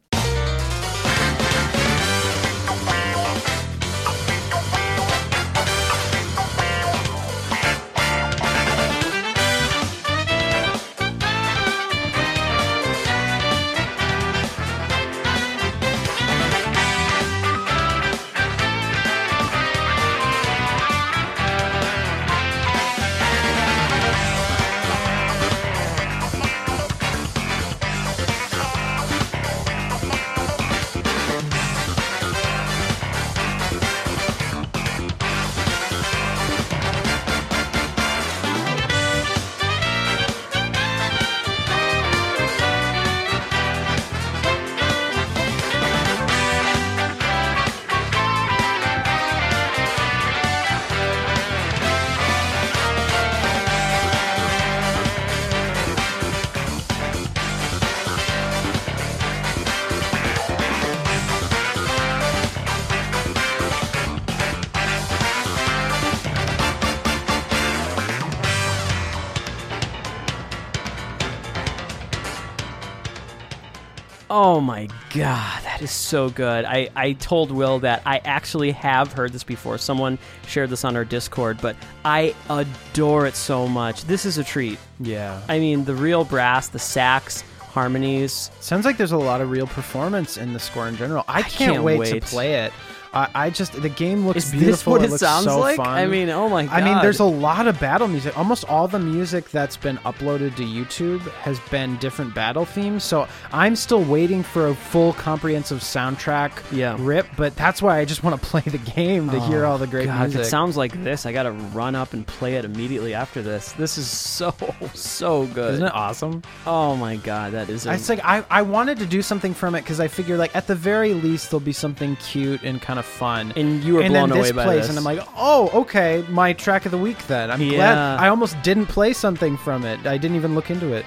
[74.54, 76.64] Oh my god, that is so good.
[76.64, 79.80] I, I told Will that I actually have heard this before.
[79.80, 84.04] Someone shared this on our Discord, but I adore it so much.
[84.04, 84.78] This is a treat.
[85.00, 88.52] yeah I mean, the real brass, the sax, harmonies.
[88.60, 91.26] Sounds like there's a lot of real performance in the score in general.
[91.28, 92.22] I, can't, can't wait, wait.
[92.22, 92.74] to play it.
[93.14, 94.72] I, I just the game looks Is beautiful.
[94.72, 95.78] this what it, looks sounds so like?
[95.78, 95.88] Fun.
[95.88, 96.74] I mean, oh my god.
[96.74, 98.38] I mean, there's a lot of battle music.
[98.38, 103.04] Almost all the music that's been uploaded to YouTube has been different battle themes.
[103.04, 106.96] So I'm still waiting for a full comprehensive soundtrack Yeah.
[107.00, 107.28] rip.
[107.38, 109.88] But that's why I just want to play the game to hear oh all the
[109.88, 110.42] great Oh, God, if music.
[110.42, 113.72] it sounds like this, I gotta run up and play it immediately after this.
[113.74, 114.54] This is so
[114.94, 115.76] so good.
[115.76, 116.42] Isn't it awesome?
[116.66, 117.86] Oh my god, that is.
[117.86, 120.56] A, It's like I, I wanted to do something from it because I figure like
[120.56, 123.54] at the very least there'll be something cute and kind of fun.
[123.56, 124.90] and you were and blown away by plays, this.
[124.90, 127.26] and I'm like, oh, okay, my track of the week.
[127.28, 127.76] Then I'm Yeah.
[127.76, 130.06] glad I almost didn't play something from it.
[130.08, 131.06] I didn't even look into it.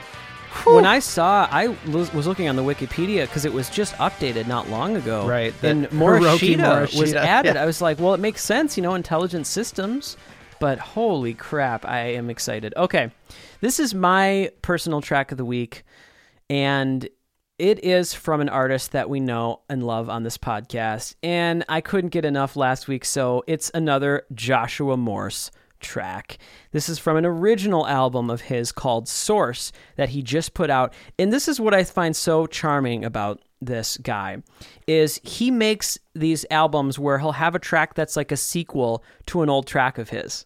[0.65, 4.71] when I saw, I was looking on the Wikipedia because it was just updated not
[4.71, 5.27] long ago.
[5.29, 7.57] Right, And Hiroki Morishita, was added.
[7.57, 7.63] yeah.
[7.63, 10.17] I was like, well, it makes sense, you know, intelligent systems.
[10.59, 12.73] But holy crap, I am excited.
[12.75, 13.11] Okay,
[13.61, 15.83] this is my personal track of the week,
[16.49, 17.07] and
[17.59, 21.15] it is from an artist that we know and love on this podcast.
[21.23, 25.51] And I couldn't get enough last week, so it's another Joshua Morse
[25.81, 26.39] track.
[26.73, 30.93] This is from an original album of his called Source that he just put out.
[31.19, 34.43] And this is what I find so charming about this guy
[34.87, 39.43] is he makes these albums where he'll have a track that's like a sequel to
[39.43, 40.45] an old track of his.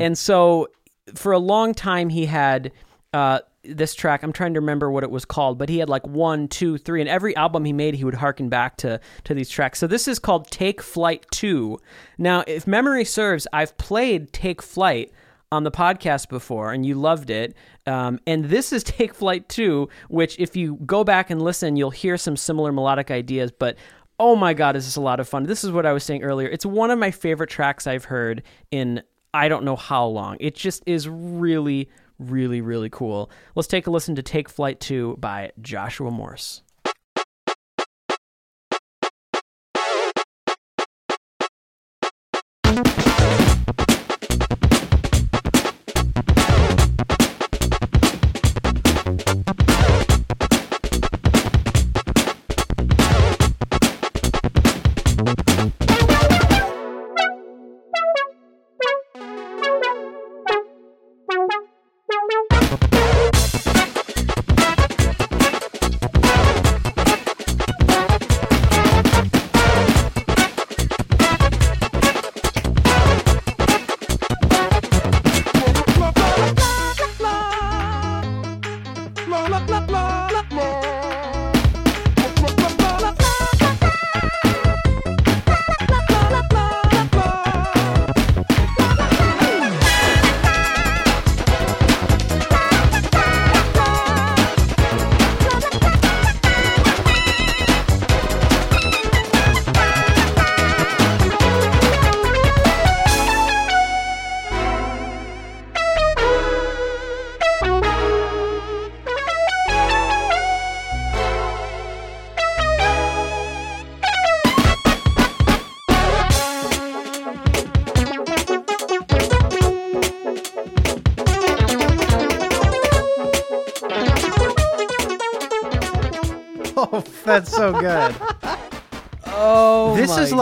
[0.00, 0.68] And so
[1.14, 2.70] for a long time he had
[3.12, 4.22] uh, this track.
[4.22, 7.00] I'm trying to remember what it was called, but he had like one, two, three,
[7.00, 9.78] and every album he made, he would harken back to to these tracks.
[9.78, 11.78] So this is called Take Flight Two.
[12.18, 15.12] Now, if memory serves, I've played Take Flight
[15.52, 17.54] on the podcast before, and you loved it.
[17.86, 21.90] Um, and this is Take Flight Two, which if you go back and listen, you'll
[21.90, 23.76] hear some similar melodic ideas, but.
[24.22, 25.44] Oh my God, is this a lot of fun?
[25.44, 26.46] This is what I was saying earlier.
[26.46, 29.02] It's one of my favorite tracks I've heard in
[29.32, 30.36] I don't know how long.
[30.40, 31.88] It just is really,
[32.20, 33.30] really, really cool.
[33.54, 36.62] Let's take a listen to Take Flight 2 by Joshua Morse.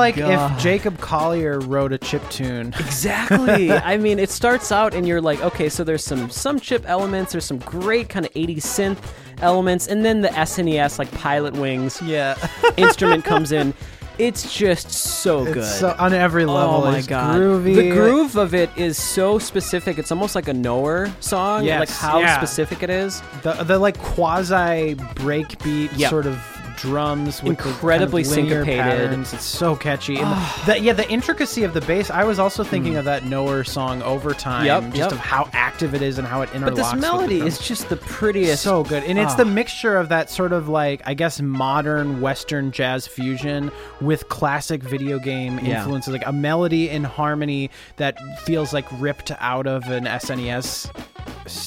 [0.09, 0.57] Like God.
[0.57, 2.75] if Jacob Collier wrote a chip tune.
[2.79, 3.71] Exactly.
[3.93, 7.33] I mean, it starts out and you're like, okay, so there's some some chip elements,
[7.33, 8.99] there's some great kind of 80s synth
[9.43, 12.37] elements, and then the SNES like Pilotwings Yeah,
[12.77, 13.75] instrument comes in.
[14.19, 15.63] It's just so good.
[15.65, 16.75] so on every oh level.
[16.77, 17.37] Oh my it's god!
[17.37, 17.77] groovy.
[17.77, 19.97] The groove of it is so specific.
[19.97, 21.65] It's almost like a knower song.
[21.65, 22.37] Yes, like how yeah.
[22.37, 23.23] specific it is.
[23.43, 26.11] the the like quasi breakbeat Yep.
[26.11, 26.35] sort of
[26.79, 28.81] drums with Incredibly kind of syncopated.
[28.81, 29.33] patterns.
[29.35, 30.17] It's so catchy.
[30.19, 30.31] And
[30.67, 32.11] the, yeah, the intricacy of the bass.
[32.11, 34.67] I was also thinking of that Knower song "Overtime," Hmm.
[34.67, 35.13] Yep, just yep.
[35.13, 36.65] of how active it is and how it interlocks.
[36.65, 38.63] But this melody is just the prettiest.
[38.63, 39.37] so good and it's Ah.
[39.37, 43.71] the mixture of that sort of like i guess modern western jazz fusion
[44.01, 45.79] with classic video game Yeah.
[45.79, 50.91] influences like a melody and harmony that feels like ripped out of an snes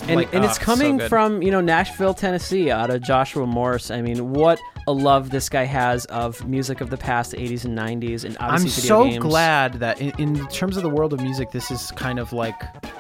[0.01, 1.09] and, like, and ah, it's coming good.
[1.09, 3.91] from you know Nashville, Tennessee, out of Joshua Morse.
[3.91, 7.65] I mean, what a love this guy has of music of the past, the 80s
[7.65, 9.19] and 90s, and I'm so games.
[9.19, 12.59] glad that in, in terms of the world of music, this is kind of like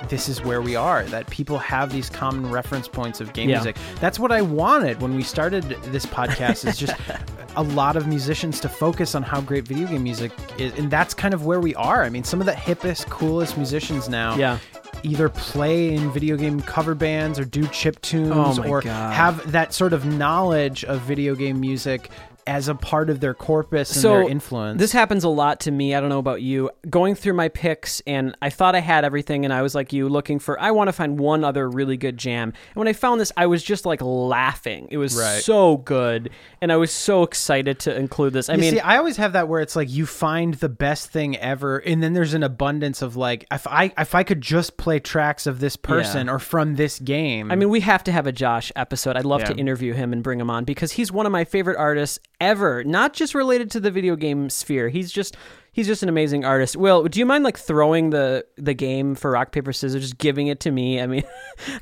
[0.09, 1.03] this is where we are.
[1.05, 3.55] That people have these common reference points of game Yeah.
[3.57, 3.77] music.
[3.99, 6.67] That's what I wanted when we started this podcast.
[6.67, 6.93] is just
[7.55, 11.13] a lot of musicians to focus on how great video game music is, and that's
[11.13, 12.03] kind of where we are.
[12.03, 14.35] I mean, some of the hippest, coolest musicians now.
[14.35, 14.59] Yeah.
[15.03, 19.13] Either play in video game cover bands or do chip tunes Oh or God.
[19.13, 22.09] have that sort of knowledge of video game music
[22.51, 24.77] as a part of their corpus and So, their influence.
[24.77, 25.95] This happens a lot to me.
[25.95, 26.69] I don't know about you.
[26.89, 30.09] Going through my picks, and I thought I had everything, and I was like you,
[30.09, 32.49] looking for, I want to find one other really good jam.
[32.49, 34.89] And when I found this, I was just like laughing.
[34.91, 35.41] It was Right.
[35.41, 36.29] so good,
[36.61, 38.49] and I was so excited to include this.
[38.49, 41.09] I you mean, see, I always have that where it's like you find the best
[41.09, 44.75] thing ever, and then there's an abundance of like, if I if I could just
[44.75, 47.49] play tracks of this person or from this game.
[47.49, 49.15] I mean, we have to have a Josh episode.
[49.15, 51.77] I'd love to interview him and bring him on because he's one of my favorite
[51.77, 52.83] artists ever.
[52.83, 54.89] Not just related to the video game sphere.
[54.89, 55.37] He's just
[55.71, 56.75] he's just an amazing artist.
[56.75, 60.47] Will, do you mind like throwing the the game for rock paper scissors, just giving
[60.47, 60.99] it to me?
[60.99, 61.23] I mean,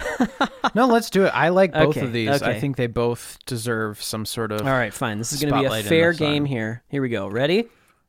[0.76, 1.30] no, let's do it.
[1.30, 2.41] I like both Okay, of these.
[2.43, 5.18] I think they both deserve some sort of all right, fine.
[5.18, 6.84] This is going to be a fair game here.
[6.89, 7.28] Here we go.
[7.28, 7.68] Ready?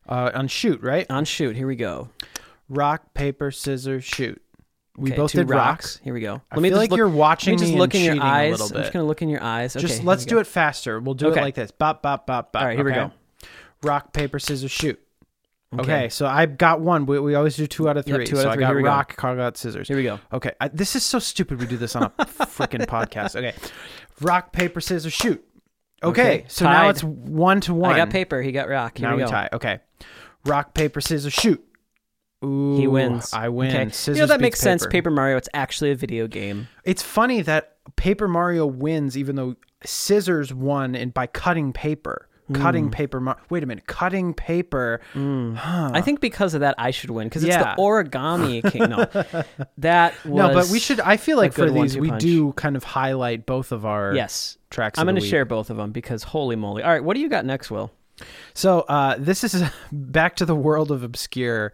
[0.09, 1.07] uh, on shoot right.
[1.09, 1.57] On shoot.
[1.57, 2.11] Here we go.
[2.69, 4.43] Rock paper scissors shoot.
[4.97, 5.97] We Okay, both did rocks.
[5.97, 6.01] rocks.
[6.03, 6.43] Here we go.
[6.51, 8.61] I feel like you're watching Let me just me look in your eyes.
[8.61, 9.75] I'm just going to look in your eyes.
[9.77, 11.01] Okay, Just let's do it faster.
[11.01, 11.41] We'll do Okay.
[11.41, 11.71] it like this.
[11.71, 12.61] Bop bop bop bop.
[12.63, 13.13] All right, here we go.
[13.83, 15.01] Rock paper scissors shoot.
[15.79, 17.07] Okay, so I got one.
[17.07, 18.27] We, we always do two out of Yep, three.
[18.27, 18.65] two out of three.
[18.65, 18.89] I got Here go.
[18.89, 19.87] rock, Carl got scissors.
[19.87, 20.19] Here we go.
[20.33, 21.61] Okay, I, this is so stupid.
[21.61, 23.37] We do this on a freaking podcast.
[23.37, 23.55] Okay,
[24.21, 25.43] rock paper scissors shoot.
[26.03, 27.93] Okay, so now it's one to one.
[27.93, 28.43] I got paper.
[28.43, 28.99] He got rock.
[28.99, 29.31] Here now we we go.
[29.31, 29.49] tie.
[29.53, 29.79] Okay,
[30.45, 31.65] rock paper scissors shoot.
[32.45, 33.33] Ooh, He wins.
[33.33, 33.69] I win.
[33.71, 33.89] Okay.
[33.91, 34.83] Scissors you know that makes sense.
[34.83, 34.91] paper.
[34.91, 35.37] Paper Mario.
[35.37, 36.69] It's actually a video game.
[36.85, 42.27] It's funny that Paper Mario wins, even though Scissors won, and by cutting paper.
[42.53, 42.91] Cutting Hmm.
[42.91, 43.21] paper.
[43.21, 43.87] Mar- Wait a minute.
[43.87, 45.01] Cutting paper.
[45.15, 47.77] I think because of that, I should win because it's Yeah.
[47.77, 48.89] the origami king.
[48.91, 49.05] No,
[49.79, 50.99] that was No, but we should.
[50.99, 52.21] I feel like for these, we punch.
[52.23, 54.99] do kind of highlight both of our Yes, tracks.
[54.99, 56.83] I'm going to share both of them because holy moly!
[56.83, 57.93] All right, what do you got next, Will?
[58.55, 59.63] So uh, this is
[59.93, 61.73] back to the world of obscure.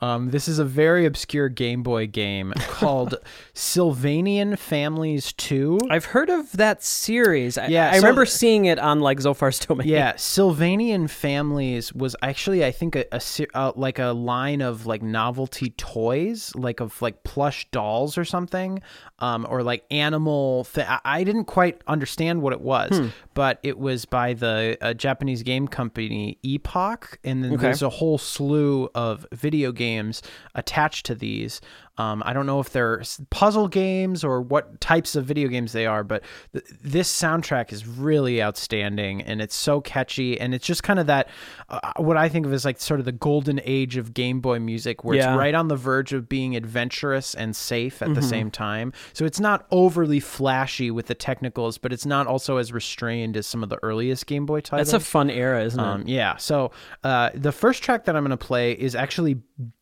[0.00, 3.14] Um, this is a very obscure Game Boy game called
[3.54, 5.78] Sylvanian Families Two.
[5.90, 7.58] I've heard of that series.
[7.58, 9.88] I, Yeah, I so- remember seeing it on like Zophar's domain.
[9.88, 13.20] Yeah, Sylvanian Families was actually, I think, a, a
[13.54, 18.80] uh, like a line of like novelty toys, like of like plush dolls or something,
[19.18, 20.64] um, or like animal.
[20.72, 23.08] Th- I, I didn't quite understand what it was, Hmm.
[23.38, 27.62] But it was by the uh, Japanese game company Epoch, and then Okay.
[27.62, 30.22] there's a whole slew of video games
[30.56, 31.60] attached to these.
[31.98, 35.84] Um, I don't know if they're puzzle games or what types of video games they
[35.84, 36.22] are, but
[36.52, 40.38] th- this soundtrack is really outstanding and it's so catchy.
[40.40, 41.28] And it's just kind of that,
[41.68, 44.58] uh, what I think of as like sort of the golden age of Game Boy
[44.58, 45.32] music, where Yeah.
[45.34, 48.28] it's right on the verge of being adventurous and safe at the Mm-hmm.
[48.30, 48.92] same time.
[49.12, 53.46] So it's not overly flashy with the technicals, but it's not also as restrained as
[53.46, 54.90] some of the earliest Game Boy titles.
[54.90, 56.08] that's a fun era, isn't Um, it?
[56.08, 56.36] yeah.
[56.36, 56.70] So
[57.02, 59.38] uh, the first track that I'm going to play is actually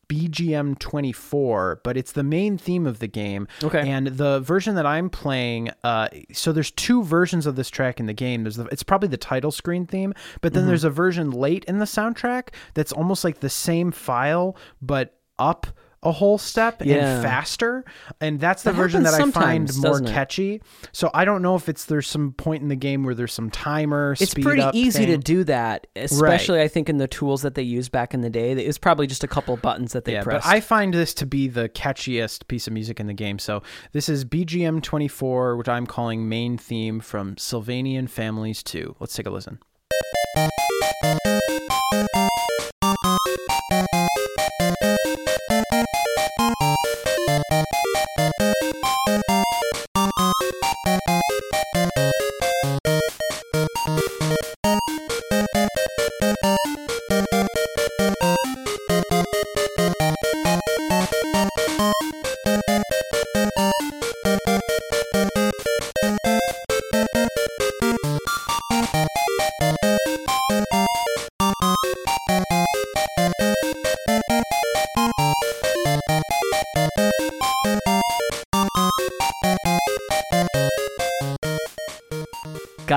[0.09, 3.47] BGM 24, but it's the main theme of the game.
[3.63, 3.87] Okay.
[3.89, 8.05] And the version that I'm playing, uh, so there's two versions of this track in
[8.05, 8.43] the game.
[8.43, 10.55] There's the, it's probably the title screen theme, but Mm-hmm.
[10.59, 15.13] then there's a version late in the soundtrack that's almost like the same file, but
[15.39, 15.67] up
[16.07, 16.95] a whole step Yeah.
[17.15, 17.83] and faster.
[18.21, 20.07] And that's the That version that I find more it?
[20.07, 20.61] catchy.
[20.91, 23.49] So I don't know if it's there's some point in the game where there's some
[23.49, 24.15] timer.
[24.19, 27.91] It's pretty easy to do that, especially I think in the tools that they used
[27.91, 28.53] back in the day.
[28.53, 30.45] It's probably just a couple buttons that they yeah, pressed.
[30.45, 33.37] but I find this to be the catchiest piece of music in the game.
[33.39, 38.95] So this is BGM 24, which I'm calling main theme from Sylvanian Families 2.
[38.99, 39.59] Let's take a listen.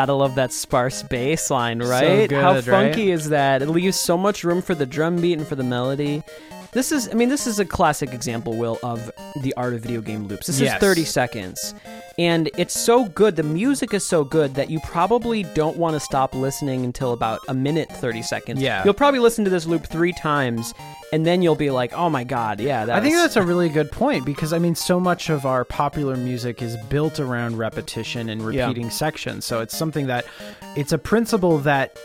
[0.00, 2.26] Gotta love that sparse bass line, right?
[2.26, 2.64] good, How right?
[2.64, 3.60] funky is that?
[3.60, 6.22] It leaves so much room for the drum beat and for the melody.
[6.72, 10.00] This is, I mean, this is a classic example, Will, of the art of video
[10.00, 10.46] game loops.
[10.46, 10.76] This Yes.
[10.76, 11.74] is 30 seconds.
[12.20, 16.00] And it's so good, the music is so good that you probably don't want to
[16.00, 18.60] stop listening until about a minute 30 seconds.
[18.60, 18.84] Yeah.
[18.84, 20.74] You'll probably listen to this loop three times
[21.12, 23.42] and then you'll be like, "Oh my god, yeah." That I think was- that's a
[23.42, 27.58] really good point because I mean, so much of our popular music is built around
[27.58, 28.66] repetition and Yeah.
[28.66, 29.44] repeating sections.
[29.44, 30.24] So it's something that
[30.76, 31.96] it's a principle that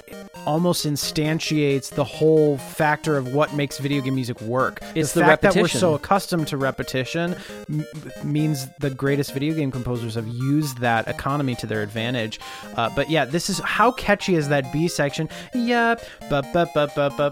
[0.48, 4.80] almost instantiates the whole factor of what makes video game music work.
[4.96, 7.36] It's the the fact that we're so accustomed to repetition
[7.70, 7.86] m-
[8.24, 12.40] means the greatest video game composers have used that economy to their advantage.
[12.76, 15.28] Uh, but yeah, this is how catchy is that B section?
[15.56, 16.06] Yep,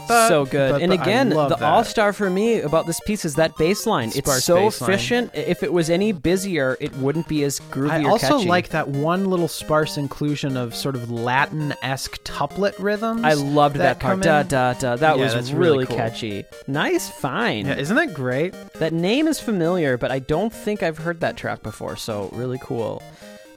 [0.07, 0.81] so good.
[0.81, 4.11] and again, the all star for me about this piece is that bass line.
[4.15, 4.89] It's so bass line.
[4.89, 5.31] efficient.
[5.35, 8.49] If it was any busier, it wouldn't be as groovy I also catchy.
[8.49, 13.23] like that one little sparse inclusion of sort of Latin-esque tuplet rhythms.
[13.23, 14.21] I loved that, part.
[14.21, 14.95] Da da da.
[14.95, 15.97] That Yeah, was really, really cool.
[15.97, 16.45] catchy.
[16.67, 17.67] Nice find.
[17.67, 18.53] Yeah, isn't that great?
[18.75, 21.95] That name is familiar, but I don't think I've heard that track before.
[21.95, 23.01] So really cool.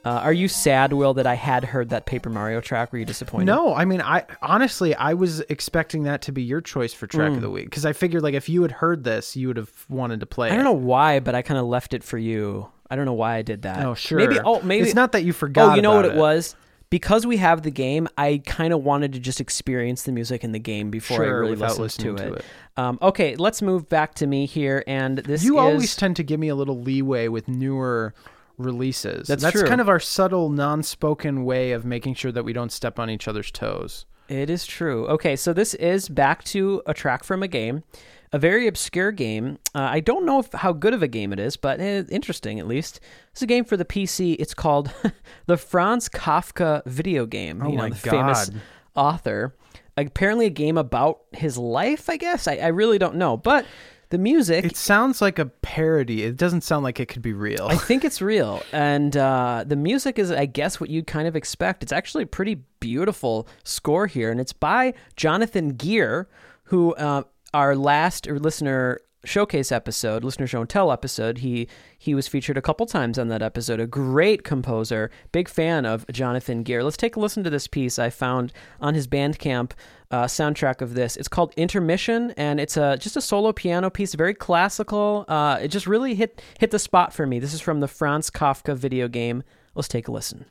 [0.04, 2.92] Uh, are you sad, Will, that I had heard that Paper Mario track?
[2.92, 3.46] Were you disappointed?
[3.46, 7.32] No, I mean, I honestly, I was expecting that to be your choice for track
[7.32, 9.72] of the week because I figured like if you had heard this, you would have
[9.88, 10.48] wanted to play.
[10.48, 10.52] Mm.
[10.52, 10.68] I don't it.
[10.68, 12.68] know why, but I kind of left it for you.
[12.88, 13.84] I don't know why I did that.
[13.84, 14.18] Oh, sure.
[14.18, 14.38] Maybe.
[14.38, 15.72] Oh, maybe it's not that you forgot.
[15.72, 16.54] Oh, you know what about it was?
[16.88, 20.52] Because we have the game, I kind of wanted to just experience the music in
[20.52, 22.34] the game before I really listened to, to it.
[22.36, 22.44] it.
[22.76, 26.22] Um, okay, let's move back to me here, and this You is always tend to
[26.22, 28.14] give me a little leeway with newer
[28.58, 29.28] releases.
[29.28, 29.68] That's That's true.
[29.68, 33.28] kind of our subtle, non-spoken way of making sure that we don't step on each
[33.28, 34.06] other's toes.
[34.28, 35.06] It is true.
[35.08, 37.84] Okay, so this is back to a track from a game,
[38.32, 39.58] a very obscure game.
[39.74, 42.58] Uh, I don't know if, how good of a game it is, but eh, interesting
[42.58, 42.98] at least.
[43.30, 44.36] It's a game for the PC.
[44.38, 44.92] It's called
[45.46, 47.62] the Franz Kafka video game.
[47.62, 48.60] Oh you know, my the famous God.
[48.96, 49.54] author.
[49.96, 52.10] Apparently, a game about his life.
[52.10, 53.64] I guess I, I really don't know, but
[54.10, 54.64] the music.
[54.64, 56.22] It sounds like a parody.
[56.22, 57.66] It doesn't sound like it could be real.
[57.68, 58.62] I think it's real.
[58.72, 61.82] And uh, the music is, I guess, what you'd kind of expect.
[61.82, 66.28] It's actually a pretty beautiful score here, and it's by Jonathan Geer,
[66.64, 67.22] who uh,
[67.54, 71.68] our last listener showcase episode, listener show and tell episode, he
[71.98, 73.80] he was featured a couple times on that episode.
[73.80, 76.82] A great composer, big fan of Jonathan Geer.
[76.82, 79.72] Let's take a listen to this piece I found on his Bandcamp
[80.10, 81.16] uh, soundtrack of this.
[81.16, 85.24] It's called Intermission, and it's a just a solo piano piece, very classical.
[85.28, 87.38] Uh, it just really hit hit the spot for me.
[87.38, 89.42] This is from the Franz Kafka video game.
[89.74, 90.46] Let's take a listen.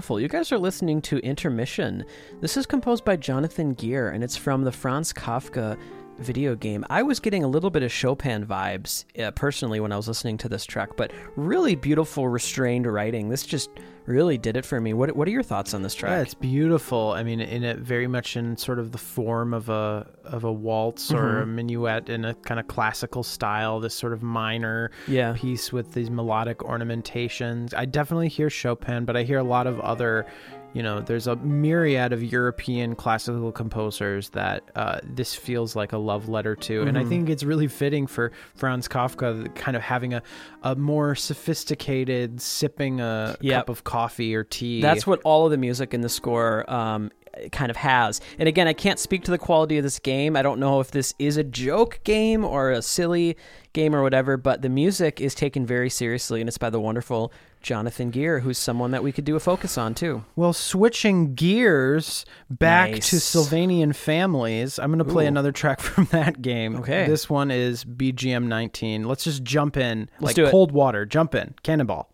[0.00, 0.18] Beautiful.
[0.18, 2.06] You guys are listening to Intermission.
[2.40, 5.78] This is composed by Jonathan Geer, and it's from the Franz Kafka
[6.20, 6.84] video game.
[6.90, 10.38] I was getting a little bit of Chopin vibes uh, personally when I was listening
[10.38, 13.28] to this track, but really beautiful, restrained writing.
[13.28, 13.70] This just
[14.06, 14.92] really did it for me.
[14.92, 16.10] What What are your thoughts on this track?
[16.10, 17.12] Yeah, it's beautiful.
[17.12, 20.52] I mean, in it very much in sort of the form of a of a
[20.52, 21.42] waltz or Mm-hmm.
[21.42, 23.80] a minuet in a kind of classical style.
[23.80, 25.34] This sort of minor Yeah.
[25.36, 27.72] piece with these melodic ornamentations.
[27.74, 30.26] I definitely hear Chopin, but I hear a lot of other.
[30.72, 35.98] You know, there's a myriad of European classical composers that uh, this feels like a
[35.98, 37.08] love letter to, and I Mm-hmm.
[37.08, 40.22] think it's really fitting for Franz Kafka, kind of having a,
[40.62, 43.54] a more sophisticated sipping a Yep.
[43.62, 44.80] cup of coffee or tea.
[44.80, 47.10] That's what all of the music in the score um,
[47.52, 48.20] kind of has.
[48.38, 50.36] And again, I can't speak to the quality of this game.
[50.36, 53.36] I don't know if this is a joke game or a silly
[53.72, 57.32] game or whatever, but the music is taken very seriously, and it's by the wonderful
[57.62, 60.24] Jonathan Geer, who's someone that we could do a focus on too.
[60.34, 63.10] Well, switching gears back Nice.
[63.10, 65.28] to Sylvanian families, I'm going to play Ooh.
[65.28, 66.76] another track from that game.
[66.76, 67.06] Okay.
[67.06, 69.04] This one is BGM 19.
[69.06, 70.50] Let's just jump in Let's like do it.
[70.50, 71.04] cold water.
[71.06, 71.54] Jump in.
[71.62, 72.08] Cannonball.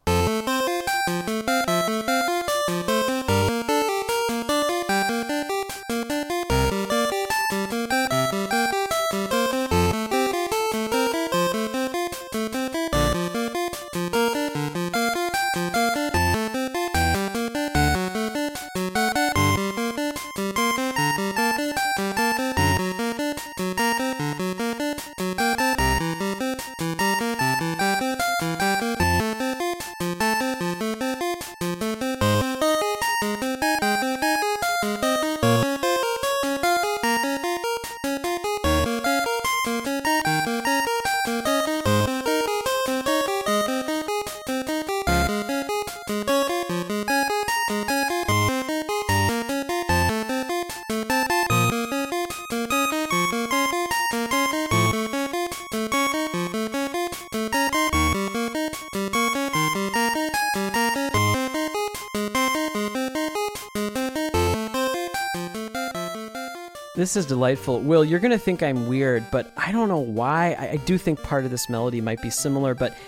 [67.07, 67.79] This is delightful.
[67.83, 70.57] Will, you're going to think I'm weird, but I don't know why.
[70.59, 72.99] I, I do think part of this melody might be similar, but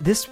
[0.00, 0.28] this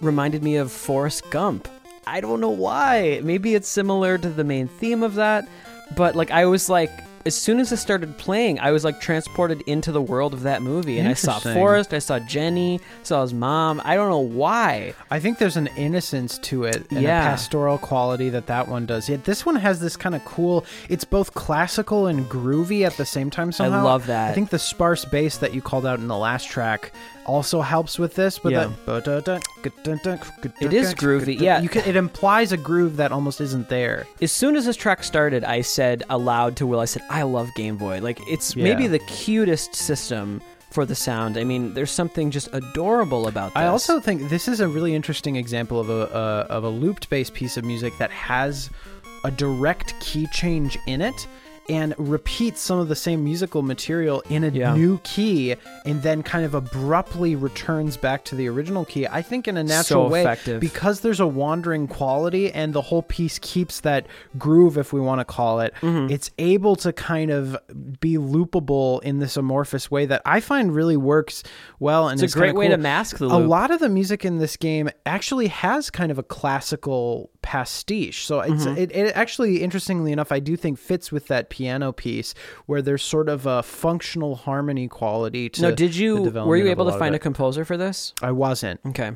[0.00, 1.66] reminded me of Forrest Gump.
[2.06, 3.22] I don't know why.
[3.24, 5.48] Maybe it's similar to the main theme of that,
[5.96, 6.92] but like I was like
[7.26, 10.62] as soon as it started playing, I was like transported into the world of that
[10.62, 11.54] movie, and I saw Interesting.
[11.54, 13.82] Forrest, I saw Jenny, saw his mom.
[13.84, 14.94] I don't know why.
[15.10, 17.22] I think there's an innocence to it and Yeah.
[17.22, 19.08] a pastoral quality that that one does.
[19.08, 20.64] Yet this one has this kind of cool.
[20.88, 23.52] It's both classical and groovy at the same time.
[23.52, 24.30] Somehow, I love that.
[24.30, 26.92] I think the sparse bass that you called out in the last track
[27.30, 28.38] also helps with this.
[28.38, 28.64] But Yeah.
[28.64, 28.72] that
[30.60, 31.60] It is groovy, yeah.
[31.60, 34.06] You can, it implies a groove that almost isn't there.
[34.20, 37.48] As soon as this track started, I said aloud to Will, I said, I love
[37.54, 38.00] Game Boy.
[38.00, 41.36] Like, it's maybe the cutest system for the sound.
[41.36, 43.62] I mean, there's something just adorable about this.
[43.62, 47.10] I also think this is a really interesting example of a uh, of a looped
[47.10, 48.70] bass piece of music that has
[49.24, 51.26] a direct key change in it
[51.68, 54.74] and repeats some of the same musical material in a Yeah.
[54.74, 55.54] new key
[55.84, 59.06] and then kind of abruptly returns back to the original key.
[59.06, 60.60] I think in a natural way effective.
[60.60, 64.06] because there's a wandering quality and the whole piece keeps that
[64.38, 65.72] groove if we want to call it.
[65.80, 66.10] Mm-hmm.
[66.12, 67.56] It's able to kind of
[68.00, 71.42] be loopable in this amorphous way that I find really works
[71.78, 74.24] well and it's a great way cool to mask the a lot of the music
[74.24, 78.24] in this game actually has kind of a classical pastiche.
[78.24, 78.78] So it's Mm-hmm.
[78.78, 82.34] it, it actually interestingly enough I do think fits with that piano piece
[82.66, 86.90] where there's sort of a functional harmony quality to no, did you, were you able
[86.90, 88.12] to find a composer for this?
[88.22, 88.80] I wasn't.
[88.86, 89.12] Okay.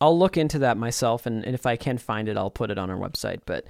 [0.00, 2.78] I'll look into that myself, and, and if I can find it, I'll put it
[2.78, 3.40] on our website.
[3.46, 3.64] But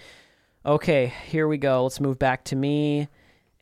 [0.67, 1.85] okay, here we go.
[1.85, 3.09] Let's move back to me.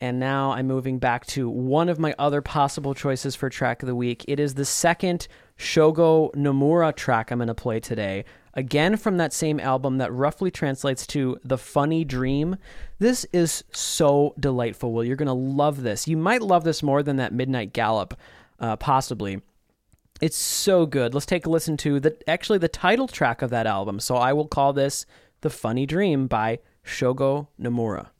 [0.01, 3.87] And now I'm moving back to one of my other possible choices for track of
[3.87, 4.25] the week.
[4.27, 5.27] It is the second
[5.57, 8.25] Shogo Nomura track I'm going to play today.
[8.55, 12.57] Again, from that same album that roughly translates to The Funny Dream.
[12.99, 15.03] This is so delightful, Will.
[15.03, 16.07] You're going to love this.
[16.07, 18.13] You might love this more than that Midnight Gallop,
[18.59, 19.41] uh, possibly.
[20.21, 21.13] It's so good.
[21.13, 23.99] Let's take a listen to the actually the title track of that album.
[23.99, 25.05] So I will call this
[25.41, 28.12] The Funny Dream by Shogo Nomura.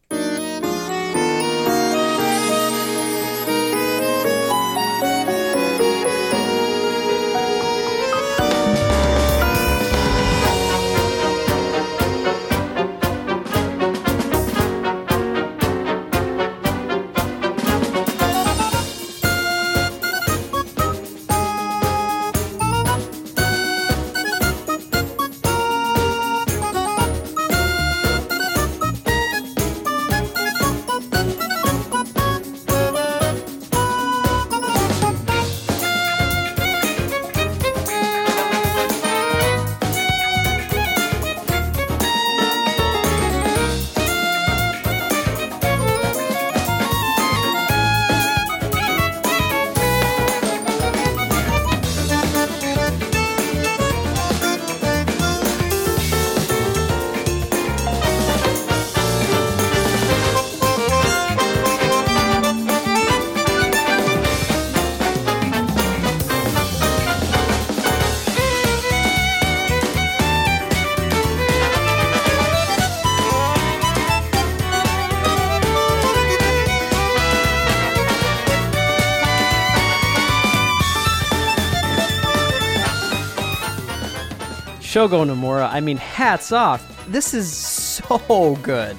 [84.94, 87.08] Shogo Nomura, I mean, hats off.
[87.08, 88.96] This is so good.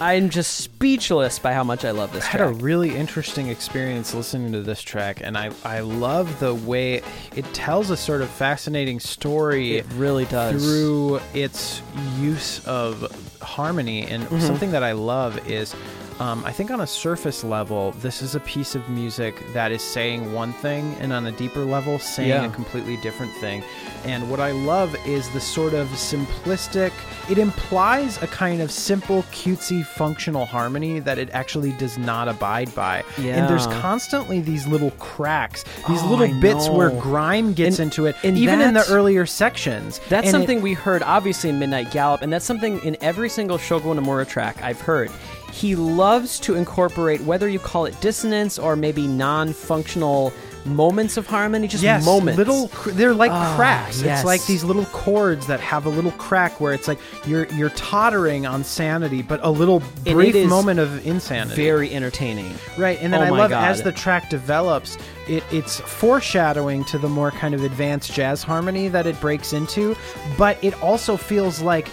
[0.00, 4.14] I'm just speechless by how much I love this I had a really interesting experience
[4.14, 7.02] listening to this track, and I, I love the way
[7.34, 10.62] it tells a sort of fascinating story It really does.
[10.64, 11.82] through its
[12.20, 13.10] use of
[13.42, 14.02] harmony.
[14.06, 14.40] And Mm-hmm.
[14.46, 15.74] something that I love is,
[16.20, 19.82] um, I think on a surface level, this is a piece of music that is
[19.82, 22.44] saying one thing, and on a deeper level, saying Yeah.
[22.46, 23.62] a completely different thing.
[24.04, 26.92] And what I love is the sort of simplistic,
[27.30, 32.74] it implies a kind of simple, cutesy, functional harmony that it actually does not abide
[32.74, 33.04] by.
[33.18, 33.36] Yeah.
[33.36, 37.86] And there's constantly these little cracks, these Oh, little I bits where grime gets And-
[37.86, 40.00] into it, and even in the earlier sections.
[40.08, 43.28] That's And it- something we heard obviously in Midnight Gallop, and that's something in every
[43.28, 45.10] single Shogo Nomura track I've heard.
[45.52, 50.32] He loves to incorporate whether you call it dissonance or maybe non-functional
[50.64, 52.38] moments of harmony, just yes, moments.
[52.38, 54.00] little they're like Ah, cracks.
[54.00, 54.20] yes.
[54.20, 57.70] It's like these little chords that have a little crack where it's like you're you're
[57.70, 61.56] tottering on sanity, but a little brief moment of insanity.
[61.60, 62.54] very entertaining.
[62.78, 63.64] Right, and then Oh I love God.
[63.68, 64.96] as the track develops,
[65.28, 69.96] it, it's foreshadowing to the more kind of advanced jazz harmony that it breaks into,
[70.38, 71.88] but it also feels like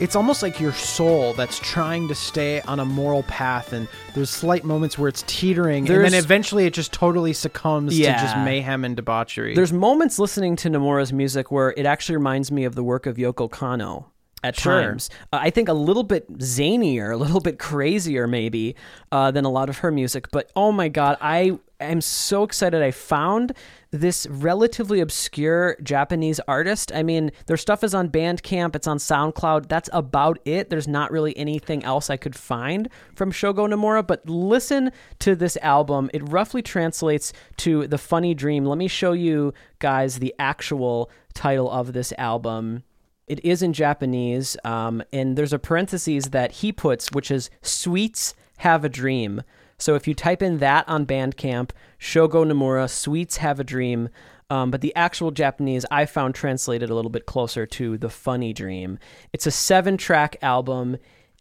[0.00, 4.30] it's almost like your soul that's trying to stay on a moral path and there's
[4.30, 8.84] slight moments where it's teetering and then eventually it just totally succumbs to just mayhem
[8.84, 9.54] and debauchery.
[9.54, 13.16] There's moments listening to Nomura's music where it actually reminds me of the work of
[13.16, 14.06] Yoko Kanno
[14.44, 14.82] at Sure.
[14.82, 15.10] times.
[15.32, 18.76] Uh, I think a little bit zanier, a little bit crazier maybe
[19.10, 20.30] uh, than a lot of her music.
[20.30, 22.82] But oh my god, I am so excited!
[22.82, 23.52] I found
[23.90, 26.92] this relatively obscure Japanese artist.
[26.94, 29.68] I mean, their stuff is on Bandcamp, it's on SoundCloud.
[29.68, 30.68] That's about it.
[30.68, 35.56] There's not really anything else I could find from Shogo Nomura, but listen to this
[35.62, 36.10] album.
[36.12, 38.64] It roughly translates to The Funny Dream.
[38.64, 42.82] Let me show you guys the actual title of this album.
[43.26, 48.34] It is in Japanese, um, and there's a parenthesis that he puts, which is "Sweets
[48.58, 49.42] Have a Dream."
[49.78, 51.70] So if you type in that on Bandcamp,
[52.00, 54.08] Shogo Nomura, "Sweets Have a Dream,"
[54.50, 58.52] um, but the actual Japanese I found translated a little bit closer to "The Funny
[58.52, 58.98] Dream."
[59.32, 60.96] It's a seven-track album,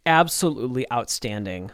[0.05, 1.71] absolutely outstanding.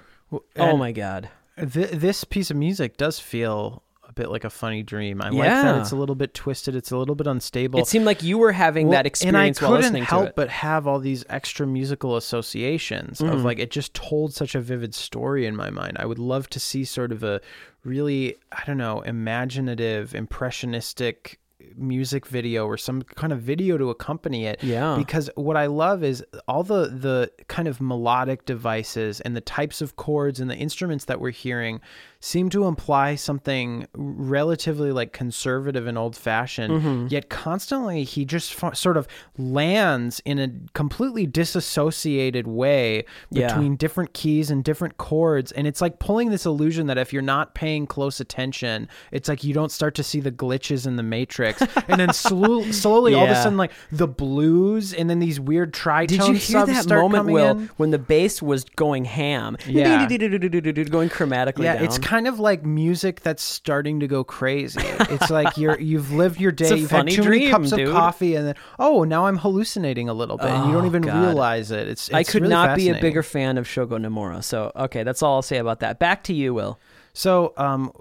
[0.57, 1.29] oh my god!
[1.57, 3.83] Th- this piece of music does feel
[4.17, 5.21] a bit like a funny dream.
[5.21, 6.75] I like that it's a little bit twisted.
[6.75, 7.79] It's a little bit unstable.
[7.79, 10.23] It seemed like you were having Well, that experience and I while couldn't listening help
[10.25, 10.35] to it.
[10.35, 13.33] but have all these extra musical associations Mm.
[13.33, 15.97] of like it just told such a vivid story in my mind.
[15.99, 17.41] I would love to see sort of a
[17.83, 21.39] really I don't know imaginative, impressionistic
[21.75, 24.95] music video or some kind of video to accompany it Yeah.
[24.97, 29.81] because what i love is all the the kind of melodic devices and the types
[29.81, 31.79] of chords and the instruments that we're hearing
[32.25, 37.07] seem to imply something relatively like conservative and old fashioned Mm-hmm.
[37.09, 43.47] yet constantly he just f- sort of lands in a completely disassociated way Yeah.
[43.47, 47.21] between different keys and different chords and it's like pulling this illusion that if you're
[47.21, 51.03] not paying close attention it's like you don't start to see the glitches in the
[51.03, 55.39] matrix and then slo- slowly all of a sudden like the blues and then these
[55.41, 57.69] weird tritone Did you hear that moment, Will, in.
[57.77, 59.57] when the bass was going ham?
[59.67, 60.07] Yeah.
[60.07, 61.83] going chromatically yeah, down.
[61.85, 64.79] it's kind of like music that's starting to go crazy.
[64.83, 67.87] It's like you're you've lived your day, you've had too many cups dude.
[67.87, 70.87] of coffee, and then oh, now I'm hallucinating a little bit, and you don't Oh,
[70.87, 71.25] even God.
[71.25, 71.87] realize it.
[71.87, 74.43] It's, I could really not be a bigger fan of Shogo Nomura.
[74.43, 75.99] So, okay, that's all I'll say about that.
[75.99, 76.79] Back to you, Will.
[77.13, 77.91] So, um,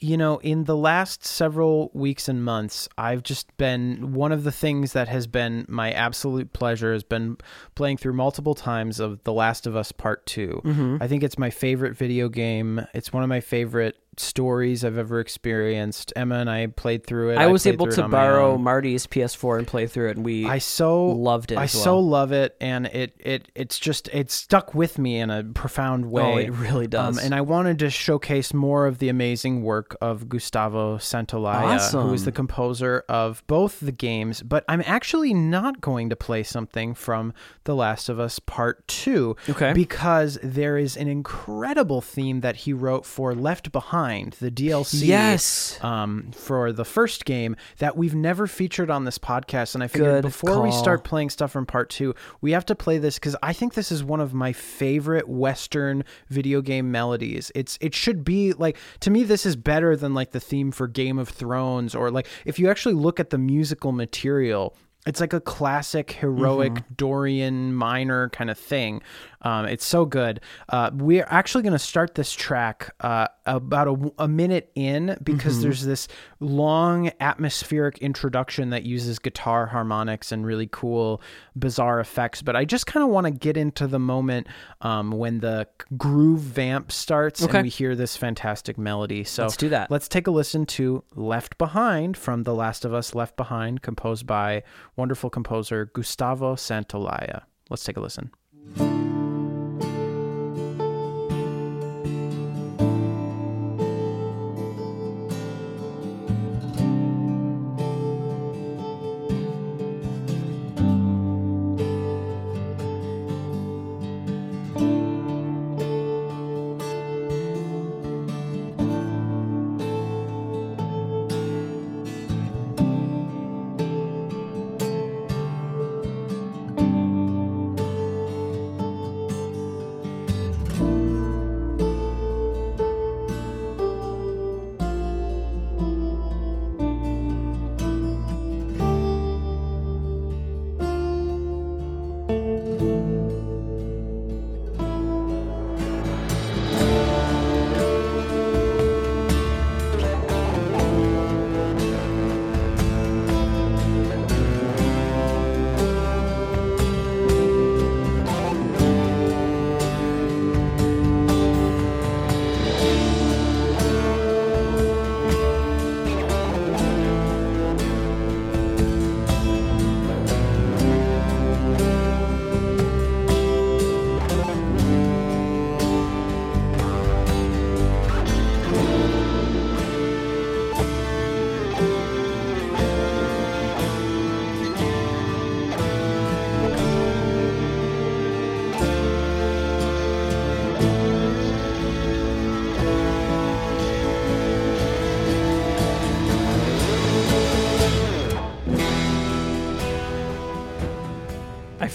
[0.00, 4.52] you know, in the last several weeks and months, I've just been one of the
[4.52, 7.36] things that has been my absolute pleasure has been
[7.74, 10.62] playing through multiple times of The Last of Us Part 2.
[10.64, 10.96] Mm-hmm.
[11.00, 12.86] I think it's my favorite video game.
[12.94, 16.12] It's one of my favorite stories I've ever experienced.
[16.16, 17.38] Emma and I played through it.
[17.38, 18.58] I was played able to borrow.
[18.58, 21.98] Marty's PS4 and play through it, and we I so loved it I as so
[21.98, 26.22] love it, and it it it's just it stuck with me in a profound way.
[26.22, 27.18] Oh, it really does.
[27.18, 32.12] Um, and I wanted to showcase more of the amazing work of Gustavo Santaolalla, who
[32.12, 34.42] is the composer of both the games.
[34.42, 37.32] But I'm actually not going to play something from
[37.64, 39.72] The Last of Us Part Two, Okay.
[39.72, 43.99] because there is an incredible theme that he wrote for Left Behind,
[44.40, 45.78] the DLC Yes.
[45.82, 49.74] um, for the first game that we've never featured on this podcast.
[49.74, 52.74] And I figured Good before we start playing stuff from part two, we have to
[52.74, 57.50] play this because I think this is one of my favorite Western video game melodies.
[57.54, 60.86] It's it should be like to me this is better than like the theme for
[60.88, 64.76] Game of Thrones or like if you actually look at the musical material.
[65.06, 66.94] It's like a classic heroic Mm-hmm.
[66.94, 69.00] Dorian minor kind of thing.
[69.42, 70.40] Um, it's so good.
[70.68, 75.54] Uh, we're actually going to start this track uh, about a, a minute in because
[75.54, 75.62] Mm-hmm.
[75.62, 76.08] there's this
[76.40, 81.20] long atmospheric introduction that uses guitar harmonics and really cool,
[81.58, 82.42] bizarre effects.
[82.42, 84.46] But I just kind of want to get into the moment
[84.82, 85.66] um, when the
[85.96, 87.58] groove vamp starts Okay.
[87.58, 89.24] and we hear this fantastic melody.
[89.24, 89.90] So Let's do that.
[89.90, 94.26] Let's take a listen to Left Behind from The Last of Us Left Behind, composed
[94.26, 94.62] by
[94.96, 97.42] wonderful composer Gustavo Santaolalla.
[97.70, 98.30] Let's take a listen.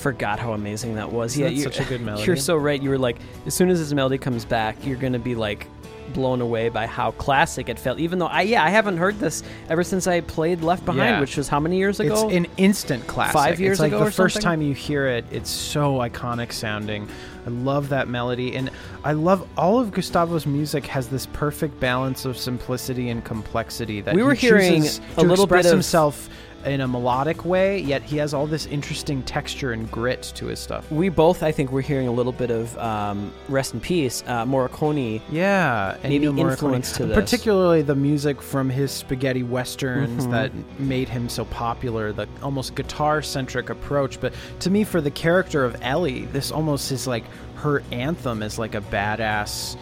[0.06, 1.32] Forgot how amazing that was.
[1.32, 2.28] Isn't yeah, that such a good melody?
[2.28, 2.80] You're so right.
[2.80, 5.66] You were like, as soon as this melody comes back, you're gonna be like
[6.14, 7.97] blown away by how classic it felt.
[7.97, 11.20] Even though I yeah I haven't heard this ever since I played Left Behind, Yeah.
[11.20, 12.28] which was how many years ago?
[12.30, 13.34] It's an instant classic.
[13.34, 13.86] Five years ago.
[13.86, 14.47] it's like ago the first something?
[14.47, 17.10] time you hear it, it's so iconic sounding.
[17.47, 18.70] I love that melody, and
[19.03, 24.01] I love all of Gustavo's music has this perfect balance of simplicity and complexity.
[24.01, 24.84] That We were he hearing
[25.18, 26.30] a little bit of- himself
[26.66, 30.59] in a melodic way, yet he has all this interesting texture and grit to his
[30.59, 30.89] stuff.
[30.91, 34.45] we both, I think, we're hearing a little bit of um, rest in peace, uh,
[34.45, 35.22] Morricone.
[35.32, 37.16] Yeah, and Maybe influence to this.
[37.16, 40.32] particularly the music from his spaghetti westerns Mhm.
[40.32, 42.11] that made him so popular.
[42.11, 47.07] The almost guitar-centric approach, but to me, for the character of Ellie, this almost is
[47.07, 47.24] like
[47.55, 49.76] her anthem is like a badass.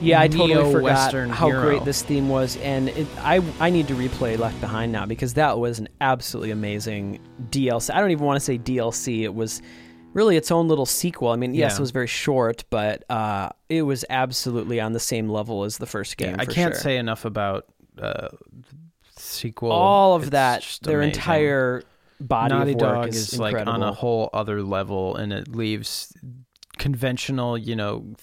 [0.00, 1.62] Yeah, I totally forgot how hero.
[1.62, 5.34] great this theme was, and it, I I need to replay Left Behind now because
[5.34, 7.18] that was an absolutely amazing
[7.50, 7.94] DLC.
[7.94, 9.62] I don't even want to say DLC; it was
[10.12, 11.28] really its own little sequel.
[11.28, 11.76] I mean, yes, Yeah.
[11.76, 15.86] it was very short, but uh, it was absolutely on the same level as the
[15.86, 16.36] first game.
[16.38, 16.80] I for can't sure.
[16.82, 17.66] say enough about
[18.00, 18.28] uh,
[19.16, 19.72] sequel.
[19.72, 20.78] all of It's that.
[20.82, 21.14] Their amazing.
[21.20, 21.82] entire
[22.20, 23.82] body Naughty of work Dog is, is, like incredible.
[23.82, 26.12] on a whole other level, and it leaves
[26.78, 28.14] conventional, you know,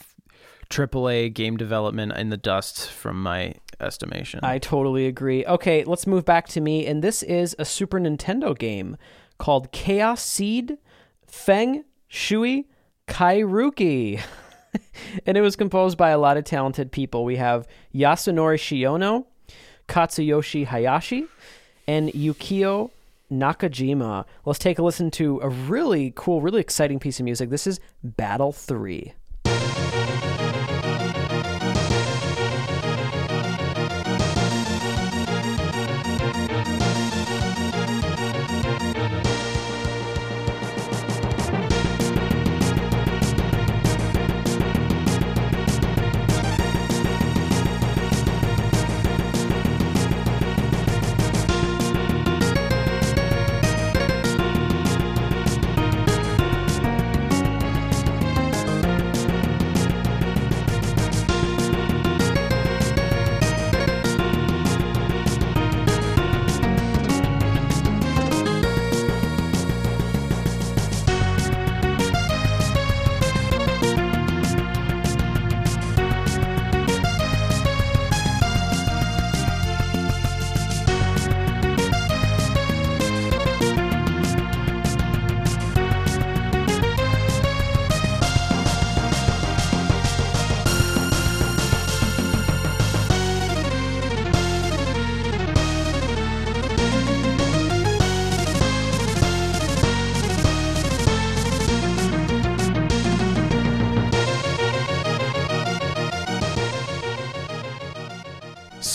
[0.69, 4.39] AAA game development in the dust, from my estimation.
[4.43, 5.45] I totally agree.
[5.45, 8.97] Okay, let's move back to me, and this is a Super Nintendo game
[9.37, 10.77] called Chaos Seed
[11.27, 12.67] Feng Shui
[13.07, 14.21] Kairuki.
[15.25, 17.25] and it was composed by a lot of talented people.
[17.25, 19.25] We have Yasunori Shiono,
[19.87, 21.25] Katsuyoshi Hayashi,
[21.87, 22.91] and Yukio
[23.31, 24.25] Nakajima.
[24.45, 27.49] Let's take a listen to a really cool, really exciting piece of music.
[27.49, 29.13] This is Battle 3.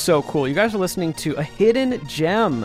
[0.08, 0.48] So cool.
[0.48, 2.64] You guys are listening to a hidden gem.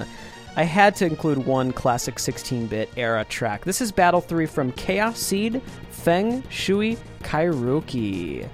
[0.55, 3.65] I had to include one classic 16 bit era track.
[3.65, 8.47] This is Battle 3 from Chaos Seed, Feng Shui Kairuki.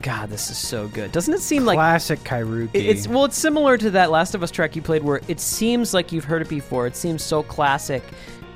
[0.00, 1.12] God, this is so good.
[1.12, 2.70] Doesn't it seem like Classic Kairuki.
[2.72, 5.38] it- it's well, it's similar to that Last of Us track you played, where it
[5.38, 6.86] seems like you've heard it before.
[6.86, 8.02] It seems so classic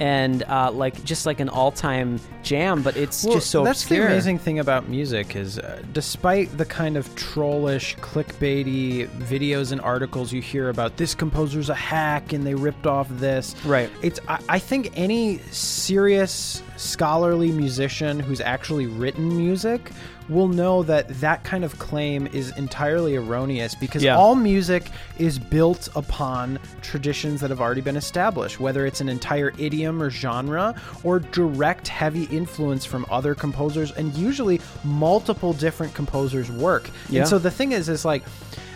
[0.01, 4.07] and uh, like just like an all-time jam, but it's Well, just so that's obscure.
[4.07, 9.81] the amazing thing about music is uh, despite the kind of trollish clickbaity videos and
[9.81, 13.91] articles you hear about this composer's a hack and they ripped off this Right.
[14.03, 19.91] it's I, I think any serious scholarly musician who's actually written music
[20.29, 24.17] will know that that kind of claim is entirely erroneous because Yeah.
[24.17, 29.53] all music is built upon traditions that have already been established, whether it's an entire
[29.59, 36.51] idiom or genre or direct heavy influence from other composers and usually multiple different composers'
[36.51, 36.89] work.
[37.11, 37.21] Yeah.
[37.21, 38.23] And so the thing is, is like,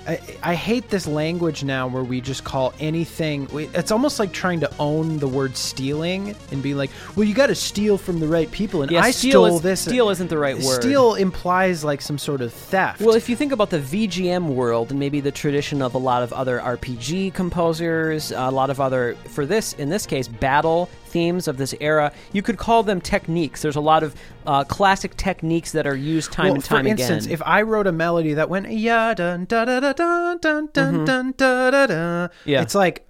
[0.09, 3.47] I, I hate this language now where we just call anything.
[3.53, 7.49] It's almost like trying to own the word stealing and be like, "Well, you got
[7.49, 9.81] to steal from the right people." And Yeah, I steal stole is- this.
[9.83, 10.81] steal isn't the right word.
[10.83, 13.03] Steal implies like some sort of theft.
[13.03, 16.23] Well, if you think about the VGM world and maybe the tradition of a lot
[16.23, 21.49] of other RPG composers, a lot of other for this in this case battle themes
[21.49, 23.63] of this era, you could call them techniques.
[23.63, 24.15] There's a lot of
[24.47, 26.97] uh, classic techniques that are used time well, and time again.
[26.97, 30.39] for instance, if I wrote a melody that went ya dun da da da dun
[30.41, 32.51] dun dun dun da da da, Mm-hmm.
[32.51, 32.63] Yeah.
[32.63, 33.07] it's like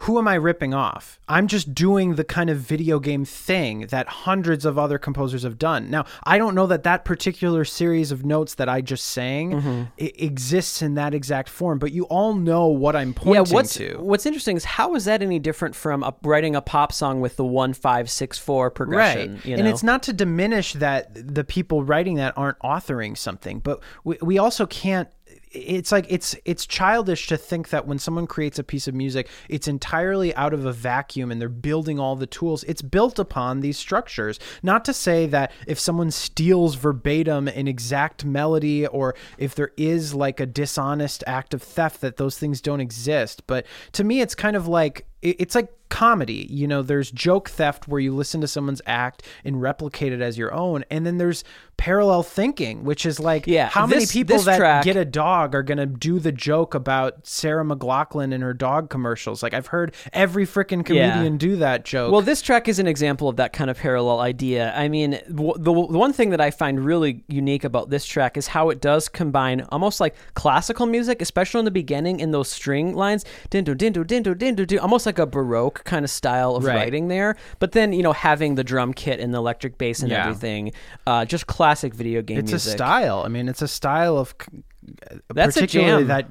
[0.00, 1.18] who am I ripping off?
[1.26, 5.58] I'm just doing the kind of video game thing that hundreds of other composers have
[5.58, 5.90] done.
[5.90, 9.82] Now, I don't know that that particular series of notes that I just sang Mm-hmm.
[9.98, 13.96] exists in that exact form, but you all know what I'm pointing yeah, what's to.
[13.98, 17.36] what's interesting is how is that any different from a, writing a pop song with
[17.36, 19.34] the one five six four progression?
[19.36, 19.46] Right.
[19.46, 23.80] You And it's not to diminish that the people writing that aren't authoring something, but
[24.04, 25.08] we, we also can't
[25.52, 29.28] it's like it's it's childish to think that when someone creates a piece of music
[29.48, 32.64] it's entirely out of a vacuum and they're building all the tools.
[32.64, 34.38] It's built upon these structures.
[34.62, 40.14] Not to say that if someone steals verbatim an exact melody or if there is
[40.14, 43.46] like a dishonest act of theft that those things don't exist.
[43.46, 46.46] But to me it's kind of like it's like comedy.
[46.50, 50.36] You know there's joke theft where you listen to someone's act and replicate it as
[50.38, 51.44] your own and then there's
[51.76, 55.62] parallel thinking which is like Yeah, how many people that track- get a dog are
[55.62, 59.42] going to do the joke about Sarah McLachlan and her dog commercials?
[59.42, 62.12] Like I've heard every freaking comedian do that joke.
[62.12, 64.72] Well, this track is an example of that kind of parallel idea.
[64.74, 68.36] I mean, w- the, the one thing that I find really unique about this track
[68.38, 72.48] is how it does combine almost like classical music, especially in the beginning in those
[72.50, 76.64] string lines, dindu dindu dindu dindu dindu, almost like a baroque kind of style of
[76.64, 76.74] Right.
[76.76, 77.36] writing there.
[77.58, 80.22] But then you know having the drum kit and the electric bass and Yeah.
[80.22, 80.72] everything,
[81.06, 82.74] uh, just classic video game it's music.
[82.74, 84.62] a style i mean it's a style of c-
[85.34, 86.08] That's a particularly jam.
[86.08, 86.28] that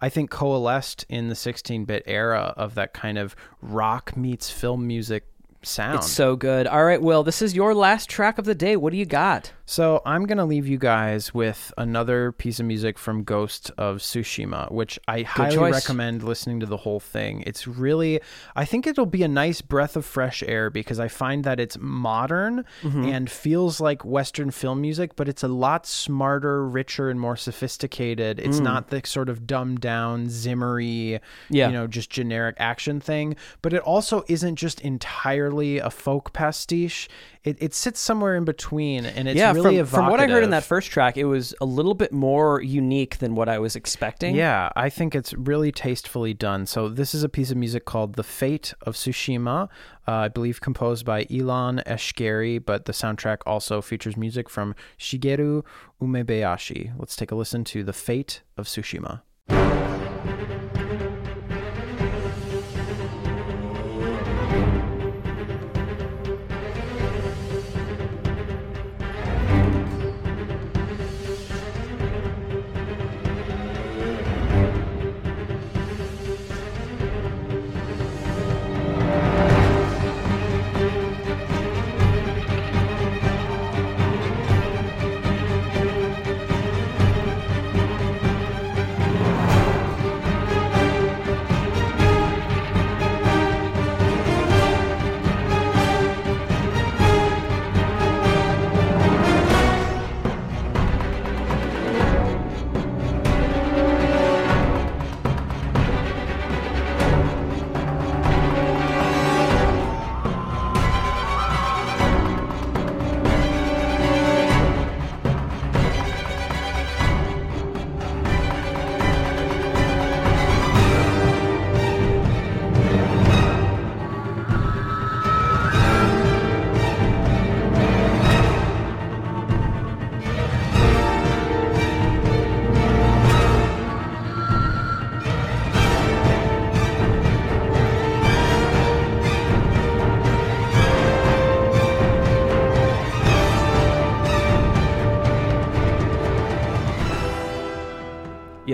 [0.00, 5.24] i think coalesced in the 16-bit era of that kind of rock meets film music
[5.62, 6.66] sound It's so good.
[6.68, 8.76] All right, Will, this is your last track of the day.
[8.76, 9.52] What do you got?
[9.68, 14.70] So I'm gonna leave you guys with another piece of music from Ghost of Tsushima,
[14.70, 15.74] which I highly choice.
[15.74, 17.42] recommend listening to the whole thing.
[17.48, 18.20] It's really,
[18.54, 21.76] I think it'll be a nice breath of fresh air because I find that it's
[21.80, 23.04] modern Mm-hmm.
[23.06, 28.38] and feels like Western film music, but it's a lot smarter, richer, and more sophisticated.
[28.38, 30.86] It's not the sort of dumbed down, zimmery,
[31.16, 31.20] Mm.
[31.50, 31.66] Yeah.
[31.66, 33.34] you know, just generic action thing.
[33.62, 37.08] But it also isn't just entirely a folk pastiche.
[37.46, 40.42] It, it sits somewhere in between, and it's yeah, really from, from what I heard
[40.42, 43.76] in that first track, it was a little bit more unique than what I was
[43.76, 44.34] expecting.
[44.34, 46.66] Yeah, I think it's really tastefully done.
[46.66, 49.68] So this is a piece of music called "The Fate of Tsushima,"
[50.08, 55.64] uh, I believe composed by Ilan Eshkeri, but the soundtrack also features music from Shigeru
[56.02, 56.94] Umebayashi.
[56.98, 59.22] Let's take a listen to "The Fate of Tsushima."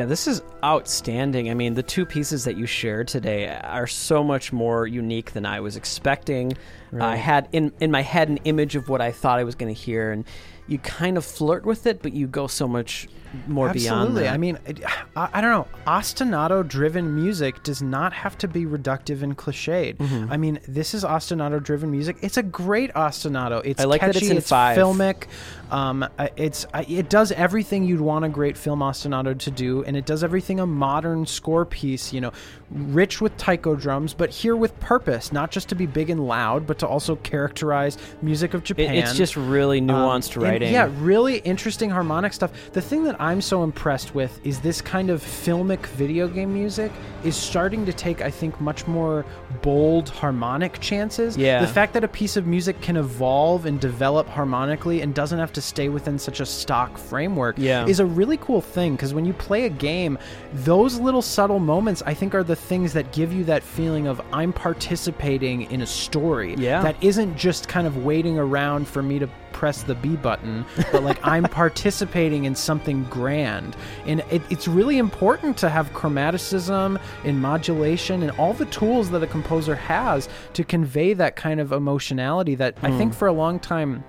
[0.03, 1.49] Yeah, this is outstanding.
[1.49, 5.47] I mean, the two pieces that you shared today are so much more unique than
[5.47, 6.55] I was expecting.
[7.01, 9.73] I had in in my head an image of what I thought I was going
[9.73, 10.25] to hear, and
[10.69, 13.09] you kind of flirt with it, but you go so much
[13.47, 14.23] more beyond Absolutely.
[14.25, 14.35] that.
[14.35, 14.81] I mean, it,
[15.17, 15.67] I, I don't know.
[15.87, 19.97] Ostinato-driven music does not have to be reductive and cliched.
[19.97, 20.33] Mm-hmm.
[20.33, 22.17] I mean, this is ostinato-driven music.
[22.23, 23.63] It's a great ostinato.
[23.65, 24.77] It's I like that catchy, it's in five.
[24.77, 25.25] filmic.
[25.71, 26.07] Um,
[26.37, 30.23] it's it does everything you'd want a great film ostinato to do, and it does
[30.23, 32.13] everything a modern score piece.
[32.13, 32.33] You know,
[32.71, 36.67] rich with taiko drums, but here with purpose, not just to be big and loud,
[36.67, 38.95] but to also characterize music of It- Japan.
[38.97, 40.73] it's just really Um, nuanced in writing.
[40.73, 42.53] yeah, really interesting harmonic stuff.
[42.73, 46.93] The thing that I'm so impressed with is this kind of filmic video game music
[47.25, 49.25] is starting to take, I think, much more
[49.63, 51.37] bold harmonic chances.
[51.37, 51.61] Yeah.
[51.61, 55.53] The fact that a piece of music can evolve and develop harmonically and doesn't have
[55.55, 57.87] to stay within such a stock framework Yeah.
[57.87, 60.19] is a really cool thing because when you play a game,
[60.53, 64.21] those little subtle moments, I think, are the things that give you that feeling of
[64.33, 66.83] I'm participating in a story Yeah.
[66.83, 71.03] that isn't just kind of waiting around for me to press the B button, but
[71.03, 73.77] like I'm participating in something grand.
[74.07, 79.23] And it, it's really important to have chromaticism and modulation and all the tools that
[79.23, 83.19] a composer has to convey that kind of emotionality that I think hmm.
[83.19, 84.05] for a long time,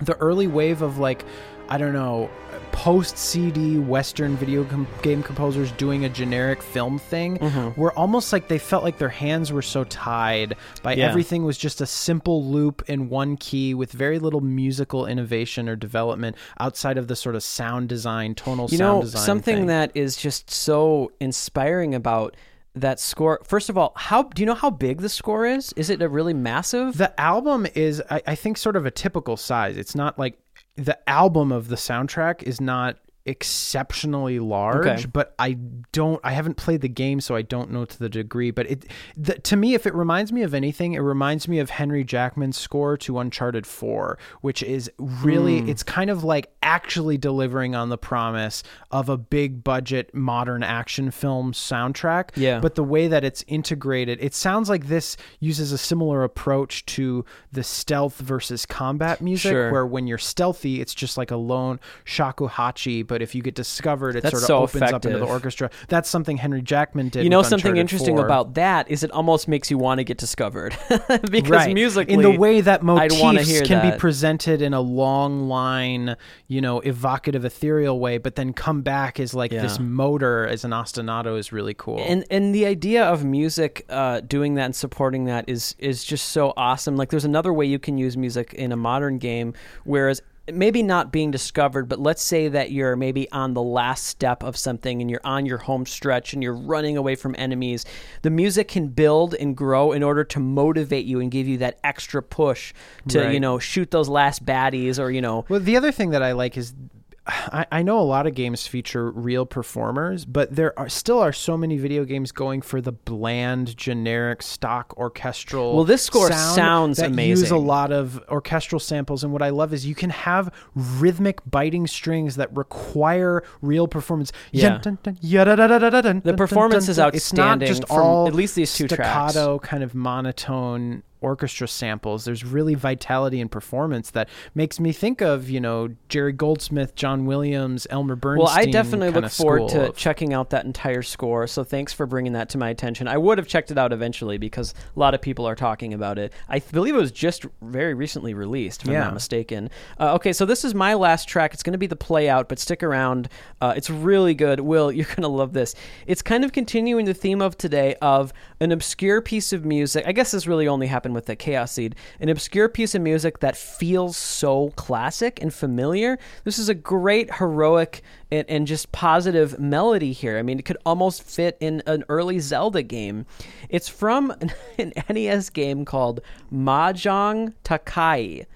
[0.00, 1.24] the early wave of like,
[1.68, 2.30] I don't know,
[2.74, 7.80] post CD Western video com- game composers doing a generic film thing mm-hmm.
[7.80, 11.08] were almost like they felt like their hands were so tied by Yeah.
[11.08, 15.76] everything was just a simple loop in one key with very little musical innovation or
[15.76, 19.22] development outside of the sort of sound design, tonal you sound know design.
[19.22, 19.66] something thing.
[19.66, 22.36] that is just so inspiring about
[22.74, 23.40] that score.
[23.44, 25.72] First of all, how do you know how big the score is?
[25.74, 26.98] Is it a really massive?
[26.98, 29.76] The album is, I, I think, sort of a typical size.
[29.76, 30.36] It's not like
[30.76, 32.96] the album of the soundtrack is not
[33.26, 35.06] exceptionally large, Okay.
[35.12, 35.54] but I
[35.92, 38.50] don't, I haven't played the game, so I don't know to the degree.
[38.50, 38.84] But it,
[39.16, 42.56] the, to me, if it reminds me of anything, it reminds me of Henry Jackman's
[42.58, 45.68] score to Uncharted 4, which is really, Hmm.
[45.68, 51.10] it's kind of like actually delivering on the promise of a big budget modern action
[51.10, 52.30] film soundtrack.
[52.36, 52.60] Yeah.
[52.60, 57.24] But the way that it's integrated, it sounds like this uses a similar approach to
[57.52, 59.70] the stealth versus combat music, Sure.
[59.72, 64.16] where when you're stealthy, it's just like a lone shakuhachi, but if you get discovered,
[64.16, 65.70] it That's sort of so opens up into the orchestra.
[65.88, 67.24] That's something Henry Jackman did.
[67.24, 68.24] you know something Uncharted interesting 4.
[68.24, 70.76] about that is it almost makes you want to get discovered
[71.30, 71.74] because right.
[71.74, 76.16] musically in the way that motifs can be presented in a long line,
[76.48, 80.70] you know, evocative, ethereal way, but then come back as like this motor as an
[80.70, 81.98] ostinato is really cool.
[82.00, 86.30] and and the idea of music uh, doing that and supporting that is is just
[86.30, 86.96] so awesome.
[86.96, 89.54] Like there's another way you can use music in a modern game,
[89.84, 90.22] whereas
[90.52, 94.56] maybe not being discovered, but let's say that you're maybe on the last step of
[94.56, 97.84] something and you're on your home stretch and you're running away from enemies.
[98.22, 101.78] The music can build and grow in order to motivate you and give you that
[101.82, 102.74] extra push
[103.08, 106.22] to you know shoot those last baddies or you know Well, the other thing that
[106.22, 106.74] I like is
[107.26, 111.32] I, I know a lot of games feature real performers, but there are still are
[111.32, 115.74] so many video games going for the bland, generic, stock orchestral.
[115.74, 119.50] Well, this score sound sounds that Use a lot of orchestral samples, and what I
[119.50, 124.32] love is you can have rhythmic biting strings that require real performance.
[124.52, 124.78] Yeah.
[124.78, 127.68] The performance is outstanding.
[127.68, 129.32] It's not just from all at least these two tracks.
[129.32, 132.24] staccato kind of monotone orchestra samples.
[132.24, 137.24] There's really vitality and performance that makes me think of, you know, Jerry Goldsmith, John
[137.24, 138.44] Williams, Elmer Bernstein.
[138.44, 141.46] Well, I definitely look forward to of- checking out that entire score.
[141.46, 143.08] So thanks for bringing that to my attention.
[143.08, 146.18] I would have checked it out eventually because a lot of people are talking about
[146.18, 146.32] it.
[146.48, 149.70] I believe it was just very recently released, if I'm not mistaken.
[149.98, 151.54] Uh, okay, so this is my last track.
[151.54, 153.30] It's going to be the play out, but stick around.
[153.60, 154.60] Uh, it's really good.
[154.60, 155.74] Will, you're going to love this.
[156.06, 158.32] It's kind of continuing the theme of today of
[158.64, 160.04] an obscure piece of music.
[160.06, 161.94] I guess this really only happened with the Chaos Seed.
[162.18, 166.18] An obscure piece of music that feels so classic and familiar.
[166.44, 170.38] This is a great, heroic, and, and just positive melody here.
[170.38, 173.26] I mean, it could almost fit in an early Zelda game.
[173.68, 176.20] It's from an, an NES game called
[176.52, 178.46] Mahjong Taikai.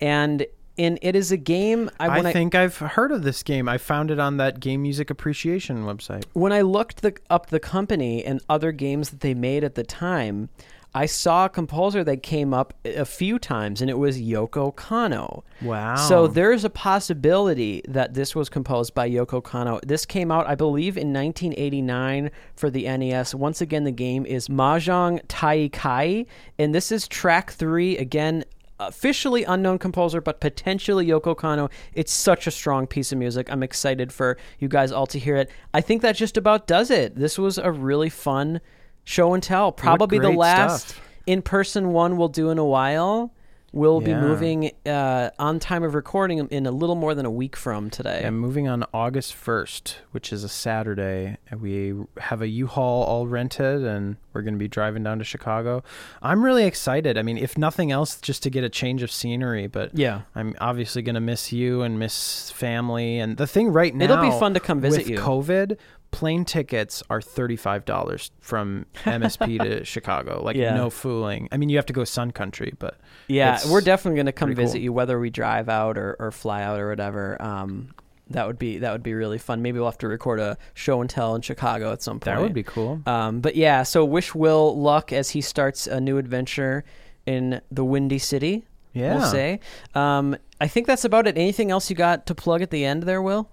[0.00, 0.46] And
[0.76, 3.68] in, it is a game I, I when I, think I've heard of this game.
[3.68, 6.24] I found it on that game music appreciation website.
[6.32, 9.84] when I looked the, up the company and other games that they made at the
[9.84, 10.48] time,
[10.96, 15.42] I saw a composer that came up a few times, and it was Yoko Kanno.
[15.60, 15.96] Wow.
[15.96, 19.78] So there's a possibility that this was composed by Yoko Kanno.
[19.82, 23.34] This came out, I believe, in 1989 for the NES.
[23.34, 26.26] Once again, the game is Mahjong Taikai,
[26.58, 27.98] and this is track three.
[27.98, 28.46] Again,
[28.78, 31.70] officially unknown composer, but potentially Yoko Kanno.
[31.94, 33.50] It's such a strong piece of music.
[33.50, 35.50] I'm excited for you guys all to hear it.
[35.72, 37.16] I think that just about does it.
[37.16, 38.60] This was a really fun
[39.04, 39.72] show and tell.
[39.72, 40.96] Probably the last
[41.26, 43.32] in person one we'll do in a while.
[43.72, 47.56] We'll be moving uh, on time of recording in a little more than a week
[47.56, 48.22] from today.
[48.24, 51.36] I'm moving on August 1st, which is a Saturday.
[51.50, 55.24] and We have a U-Haul all rented and we're going to be driving down to
[55.24, 55.82] Chicago.
[56.22, 57.18] I'm really excited.
[57.18, 60.22] I mean, if nothing else, just to get a change of scenery, but Yeah.
[60.34, 63.18] I'm obviously going to miss you and miss family.
[63.18, 65.18] And the thing right now, It'll be fun to come visit with you.
[65.18, 65.76] COVID,
[66.10, 70.42] plane tickets are $35 from MSP to Chicago.
[70.42, 70.74] Like, Yeah.
[70.74, 71.48] no fooling.
[71.52, 74.54] I mean, you have to go Sun Country, but Yeah, we're definitely going to come
[74.54, 74.82] visit cool.
[74.84, 77.40] you, whether we drive out or, or fly out or whatever.
[77.42, 77.90] Um,
[78.30, 79.62] that would be that would be really fun.
[79.62, 82.24] Maybe we'll have to record a show and tell in Chicago at some point.
[82.36, 83.00] that would be cool.
[83.06, 86.84] Um, but yeah, so wish Will luck as he starts a new adventure
[87.24, 88.66] in the Windy City.
[88.94, 89.18] Yeah.
[89.18, 89.60] We'll say.
[89.94, 91.36] Um, I think that's about it.
[91.38, 93.48] Anything else you got to plug at the end there, Will?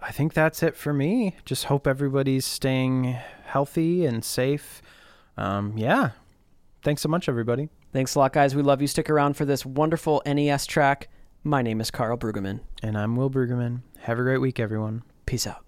[0.00, 1.36] I think that's it for me.
[1.44, 4.82] Just hope everybody's staying healthy and safe.
[5.36, 6.10] Um, yeah.
[6.82, 7.68] Thanks so much, everybody.
[7.92, 8.54] Thanks a lot, guys.
[8.54, 8.86] We love you.
[8.86, 11.08] Stick around for this wonderful NES track.
[11.42, 12.60] My name is Carl Brueggemann.
[12.82, 13.82] And I'm Will Brueggemann.
[14.00, 15.02] Have a great week, everyone.
[15.24, 15.64] Peace out.